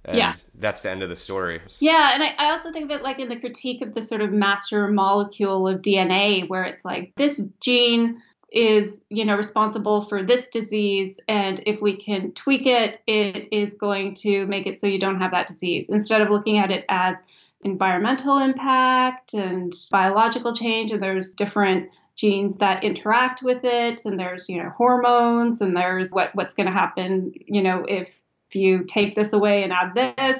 And 0.03 0.17
yeah. 0.17 0.33
that's 0.55 0.81
the 0.81 0.89
end 0.89 1.03
of 1.03 1.09
the 1.09 1.15
story. 1.15 1.61
Yeah, 1.79 2.11
and 2.13 2.23
I, 2.23 2.33
I 2.39 2.51
also 2.51 2.71
think 2.71 2.89
that 2.89 3.03
like 3.03 3.19
in 3.19 3.29
the 3.29 3.39
critique 3.39 3.83
of 3.83 3.93
the 3.93 4.01
sort 4.01 4.21
of 4.21 4.31
master 4.31 4.87
molecule 4.87 5.67
of 5.67 5.81
DNA, 5.81 6.49
where 6.49 6.63
it's 6.63 6.83
like 6.83 7.13
this 7.15 7.41
gene 7.59 8.21
is 8.51 9.03
you 9.09 9.23
know 9.23 9.37
responsible 9.37 10.01
for 10.01 10.23
this 10.23 10.49
disease 10.49 11.21
and 11.29 11.61
if 11.65 11.81
we 11.81 11.95
can 11.95 12.33
tweak 12.33 12.65
it 12.65 12.99
it 13.07 13.47
is 13.51 13.75
going 13.75 14.13
to 14.13 14.45
make 14.47 14.67
it 14.67 14.77
so 14.77 14.87
you 14.87 14.99
don't 14.99 15.21
have 15.21 15.31
that 15.31 15.47
disease 15.47 15.89
instead 15.89 16.21
of 16.21 16.29
looking 16.29 16.57
at 16.57 16.69
it 16.69 16.83
as 16.89 17.15
environmental 17.63 18.39
impact 18.39 19.33
and 19.33 19.73
biological 19.89 20.53
change 20.53 20.91
and 20.91 21.01
there's 21.01 21.33
different 21.33 21.89
genes 22.15 22.57
that 22.57 22.83
interact 22.83 23.41
with 23.41 23.63
it 23.63 24.01
and 24.05 24.19
there's 24.19 24.49
you 24.49 24.61
know 24.61 24.69
hormones 24.69 25.61
and 25.61 25.75
there's 25.75 26.11
what 26.11 26.33
what's 26.35 26.53
going 26.53 26.67
to 26.67 26.71
happen 26.71 27.31
you 27.47 27.61
know 27.61 27.85
if 27.87 28.09
you 28.55 28.83
take 28.83 29.15
this 29.15 29.33
away 29.33 29.63
and 29.63 29.71
add 29.71 29.93
this. 29.95 30.39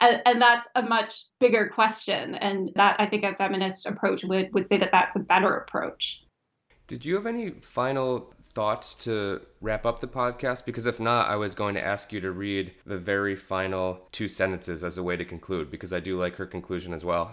And, 0.00 0.22
and, 0.26 0.42
that's 0.42 0.66
a 0.74 0.82
much 0.82 1.26
bigger 1.38 1.68
question 1.68 2.34
and 2.34 2.72
that 2.74 2.96
i 2.98 3.06
think 3.06 3.22
a 3.22 3.34
feminist 3.36 3.86
approach 3.86 4.24
would 4.24 4.52
would 4.52 4.66
say 4.66 4.76
that 4.78 4.90
that's 4.90 5.14
a 5.14 5.20
better 5.20 5.54
approach. 5.54 6.24
Did 6.88 7.04
you 7.04 7.14
have 7.14 7.26
any 7.26 7.50
final 7.50 8.34
thoughts 8.42 8.94
to 8.94 9.40
wrap 9.60 9.86
up 9.86 10.00
the 10.00 10.08
podcast? 10.08 10.64
Because 10.64 10.86
if 10.86 10.98
not 10.98 11.28
i 11.28 11.36
was 11.36 11.54
going 11.54 11.74
to 11.74 11.84
ask 11.84 12.12
you 12.12 12.20
to 12.20 12.32
read 12.32 12.72
the 12.84 12.98
very 12.98 13.36
final 13.36 14.08
two 14.10 14.26
sentences 14.26 14.82
as 14.82 14.98
a 14.98 15.02
way 15.02 15.16
to 15.16 15.24
conclude 15.24 15.70
because 15.70 15.92
i 15.92 16.00
do 16.00 16.18
like 16.18 16.36
her 16.36 16.46
conclusion 16.46 16.92
as 16.92 17.04
well 17.04 17.32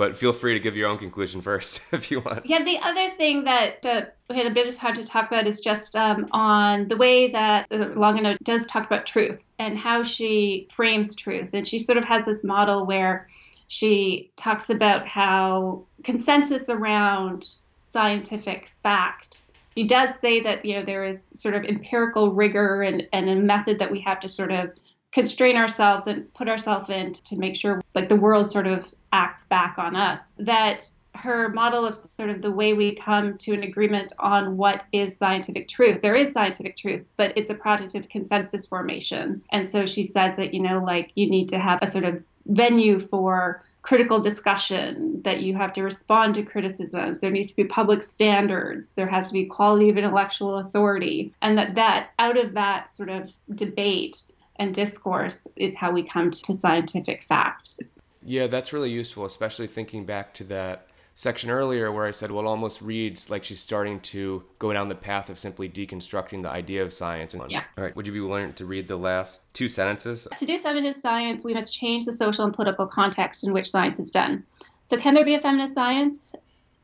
but 0.00 0.16
feel 0.16 0.32
free 0.32 0.54
to 0.54 0.60
give 0.60 0.78
your 0.78 0.88
own 0.88 0.96
conclusion 0.96 1.42
first 1.42 1.82
if 1.92 2.10
you 2.10 2.20
want. 2.20 2.46
Yeah, 2.46 2.64
the 2.64 2.78
other 2.78 3.10
thing 3.10 3.44
that 3.44 3.84
uh, 3.84 4.06
we 4.30 4.36
had 4.36 4.46
a 4.46 4.50
bit 4.50 4.74
time 4.74 4.94
to 4.94 5.04
talk 5.04 5.26
about 5.26 5.46
is 5.46 5.60
just 5.60 5.94
um, 5.94 6.26
on 6.30 6.88
the 6.88 6.96
way 6.96 7.30
that 7.32 7.66
uh, 7.70 7.90
Longino 7.90 8.38
does 8.42 8.64
talk 8.64 8.86
about 8.86 9.04
truth 9.04 9.44
and 9.58 9.76
how 9.76 10.02
she 10.02 10.68
frames 10.70 11.14
truth. 11.14 11.52
And 11.52 11.68
she 11.68 11.78
sort 11.78 11.98
of 11.98 12.04
has 12.04 12.24
this 12.24 12.42
model 12.42 12.86
where 12.86 13.28
she 13.68 14.30
talks 14.36 14.70
about 14.70 15.06
how 15.06 15.84
consensus 16.02 16.70
around 16.70 17.46
scientific 17.82 18.72
fact 18.82 19.42
she 19.76 19.84
does 19.84 20.18
say 20.20 20.40
that 20.40 20.64
you 20.64 20.76
know 20.76 20.84
there 20.84 21.04
is 21.04 21.26
sort 21.34 21.54
of 21.54 21.64
empirical 21.64 22.32
rigor 22.32 22.82
and, 22.82 23.06
and 23.12 23.28
a 23.28 23.36
method 23.36 23.80
that 23.80 23.90
we 23.90 24.00
have 24.00 24.20
to 24.20 24.28
sort 24.28 24.52
of 24.52 24.70
constrain 25.12 25.56
ourselves 25.56 26.06
and 26.06 26.32
put 26.34 26.48
ourselves 26.48 26.88
in 26.88 27.12
to 27.12 27.36
make 27.36 27.56
sure 27.56 27.82
like 27.94 28.08
the 28.08 28.16
world 28.16 28.50
sort 28.50 28.66
of 28.66 28.92
acts 29.12 29.44
back 29.44 29.78
on 29.78 29.96
us 29.96 30.32
that 30.38 30.88
her 31.14 31.48
model 31.48 31.84
of 31.84 31.94
sort 31.94 32.30
of 32.30 32.40
the 32.40 32.50
way 32.50 32.72
we 32.72 32.94
come 32.94 33.36
to 33.36 33.52
an 33.52 33.62
agreement 33.62 34.12
on 34.18 34.56
what 34.56 34.84
is 34.92 35.16
scientific 35.16 35.68
truth. 35.68 36.00
There 36.00 36.14
is 36.14 36.32
scientific 36.32 36.76
truth, 36.76 37.08
but 37.16 37.32
it's 37.36 37.50
a 37.50 37.54
product 37.54 37.94
of 37.94 38.08
consensus 38.08 38.66
formation. 38.66 39.42
And 39.50 39.68
so 39.68 39.86
she 39.86 40.04
says 40.04 40.36
that, 40.36 40.54
you 40.54 40.60
know, 40.60 40.82
like 40.82 41.10
you 41.16 41.28
need 41.28 41.48
to 41.50 41.58
have 41.58 41.80
a 41.82 41.90
sort 41.90 42.04
of 42.04 42.22
venue 42.46 42.98
for 42.98 43.64
critical 43.82 44.20
discussion, 44.20 45.22
that 45.22 45.40
you 45.40 45.54
have 45.54 45.72
to 45.72 45.82
respond 45.82 46.34
to 46.34 46.42
criticisms. 46.42 47.20
There 47.20 47.30
needs 47.30 47.50
to 47.50 47.56
be 47.56 47.64
public 47.64 48.02
standards. 48.02 48.92
There 48.92 49.06
has 49.06 49.28
to 49.28 49.32
be 49.32 49.46
quality 49.46 49.88
of 49.88 49.96
intellectual 49.96 50.58
authority. 50.58 51.32
And 51.40 51.56
that, 51.56 51.74
that 51.76 52.10
out 52.18 52.36
of 52.36 52.52
that 52.54 52.92
sort 52.92 53.08
of 53.08 53.30
debate 53.54 54.22
and 54.56 54.74
discourse 54.74 55.48
is 55.56 55.74
how 55.74 55.92
we 55.92 56.02
come 56.02 56.30
to 56.30 56.54
scientific 56.54 57.22
fact. 57.22 57.80
Yeah, 58.22 58.46
that's 58.46 58.72
really 58.72 58.90
useful, 58.90 59.24
especially 59.24 59.66
thinking 59.66 60.04
back 60.04 60.34
to 60.34 60.44
that 60.44 60.86
section 61.14 61.50
earlier 61.50 61.92
where 61.92 62.06
I 62.06 62.12
said, 62.12 62.30
well, 62.30 62.44
it 62.44 62.48
almost 62.48 62.80
reads 62.80 63.28
like 63.28 63.44
she's 63.44 63.60
starting 63.60 64.00
to 64.00 64.42
go 64.58 64.72
down 64.72 64.88
the 64.88 64.94
path 64.94 65.28
of 65.28 65.38
simply 65.38 65.68
deconstructing 65.68 66.42
the 66.42 66.48
idea 66.48 66.82
of 66.82 66.92
science. 66.92 67.36
Yeah. 67.48 67.64
All 67.76 67.84
right. 67.84 67.94
Would 67.94 68.06
you 68.06 68.12
be 68.12 68.20
willing 68.20 68.54
to 68.54 68.64
read 68.64 68.88
the 68.88 68.96
last 68.96 69.52
two 69.52 69.68
sentences? 69.68 70.26
To 70.34 70.46
do 70.46 70.58
feminist 70.58 71.02
science, 71.02 71.44
we 71.44 71.52
must 71.52 71.74
change 71.74 72.06
the 72.06 72.14
social 72.14 72.44
and 72.44 72.54
political 72.54 72.86
context 72.86 73.44
in 73.44 73.52
which 73.52 73.70
science 73.70 73.98
is 73.98 74.10
done. 74.10 74.44
So, 74.82 74.96
can 74.96 75.14
there 75.14 75.24
be 75.24 75.34
a 75.34 75.40
feminist 75.40 75.74
science? 75.74 76.34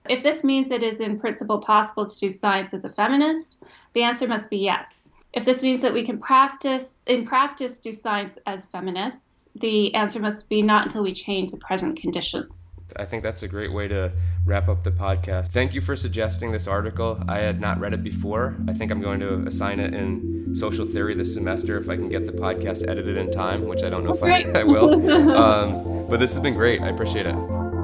If 0.08 0.22
this 0.22 0.44
means 0.44 0.70
it 0.70 0.82
is 0.82 1.00
in 1.00 1.18
principle 1.18 1.58
possible 1.58 2.06
to 2.06 2.18
do 2.18 2.30
science 2.30 2.72
as 2.74 2.84
a 2.84 2.90
feminist, 2.90 3.64
the 3.94 4.02
answer 4.02 4.28
must 4.28 4.50
be 4.50 4.58
yes. 4.58 5.08
If 5.32 5.44
this 5.44 5.62
means 5.62 5.80
that 5.80 5.92
we 5.92 6.04
can 6.04 6.18
practice, 6.18 7.02
in 7.06 7.26
practice, 7.26 7.78
do 7.78 7.92
science 7.92 8.38
as 8.46 8.64
feminists, 8.66 9.25
the 9.60 9.94
answer 9.94 10.20
must 10.20 10.48
be 10.48 10.62
not 10.62 10.84
until 10.84 11.02
we 11.02 11.12
change 11.12 11.50
the 11.50 11.58
present 11.58 12.00
conditions. 12.00 12.80
I 12.96 13.04
think 13.04 13.22
that's 13.22 13.42
a 13.42 13.48
great 13.48 13.72
way 13.72 13.88
to 13.88 14.12
wrap 14.44 14.68
up 14.68 14.84
the 14.84 14.90
podcast. 14.90 15.48
Thank 15.48 15.74
you 15.74 15.80
for 15.80 15.96
suggesting 15.96 16.52
this 16.52 16.66
article. 16.66 17.20
I 17.28 17.38
had 17.38 17.60
not 17.60 17.78
read 17.80 17.92
it 17.92 18.02
before. 18.02 18.56
I 18.68 18.72
think 18.72 18.90
I'm 18.90 19.00
going 19.00 19.20
to 19.20 19.46
assign 19.46 19.80
it 19.80 19.92
in 19.92 20.54
social 20.54 20.86
theory 20.86 21.14
this 21.14 21.34
semester 21.34 21.76
if 21.76 21.90
I 21.90 21.96
can 21.96 22.08
get 22.08 22.26
the 22.26 22.32
podcast 22.32 22.88
edited 22.88 23.16
in 23.16 23.30
time, 23.30 23.66
which 23.66 23.82
I 23.82 23.88
don't 23.90 24.04
know 24.04 24.14
if 24.14 24.22
I, 24.22 24.60
I 24.60 24.64
will. 24.64 24.96
Um, 25.36 26.06
but 26.08 26.18
this 26.18 26.34
has 26.34 26.42
been 26.42 26.54
great. 26.54 26.80
I 26.80 26.88
appreciate 26.88 27.26
it. 27.26 27.34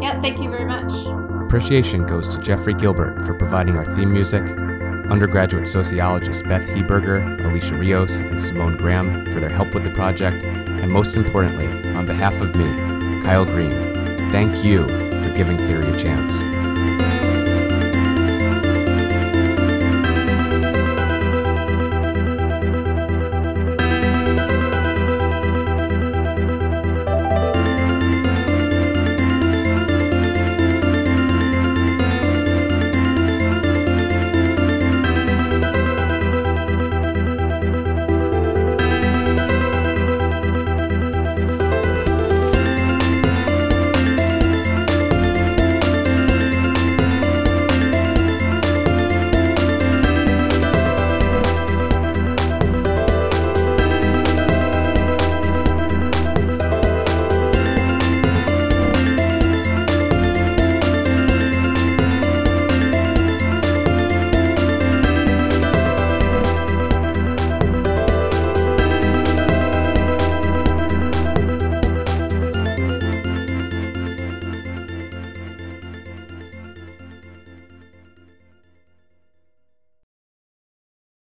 Yeah, 0.01 0.21
thank 0.23 0.39
you 0.39 0.51
very 0.51 0.65
much. 0.65 0.91
Appreciation 1.45 2.07
goes 2.07 2.29
to 2.31 2.39
Jeffrey 2.41 2.75
Gilbert 2.75 3.25
for 3.27 3.35
providing 3.35 3.77
our 3.77 3.85
theme 3.95 4.13
music, 4.13 4.43
undergraduate 5.11 5.69
sociologists 5.69 6.43
Beth 6.43 6.67
Heberger, 6.69 7.45
Alicia 7.45 7.77
Rios, 7.77 8.17
and 8.19 8.43
Simone 8.43 8.77
Graham 8.77 9.31
for 9.33 9.41
their 9.41 9.51
help 9.51 9.75
with 9.75 9.85
the 9.85 9.91
project, 9.91 10.43
and 10.83 10.91
most 10.91 11.17
importantly, 11.17 11.69
on 11.95 12.05
behalf 12.07 12.35
of 12.41 12.55
me, 12.57 12.65
Kyle 13.23 13.45
Green, 13.45 14.31
thank 14.33 14.65
you 14.65 14.87
for 15.23 15.33
giving 15.35 15.57
theory 15.57 15.91
a 15.93 15.97
chance. 15.97 16.43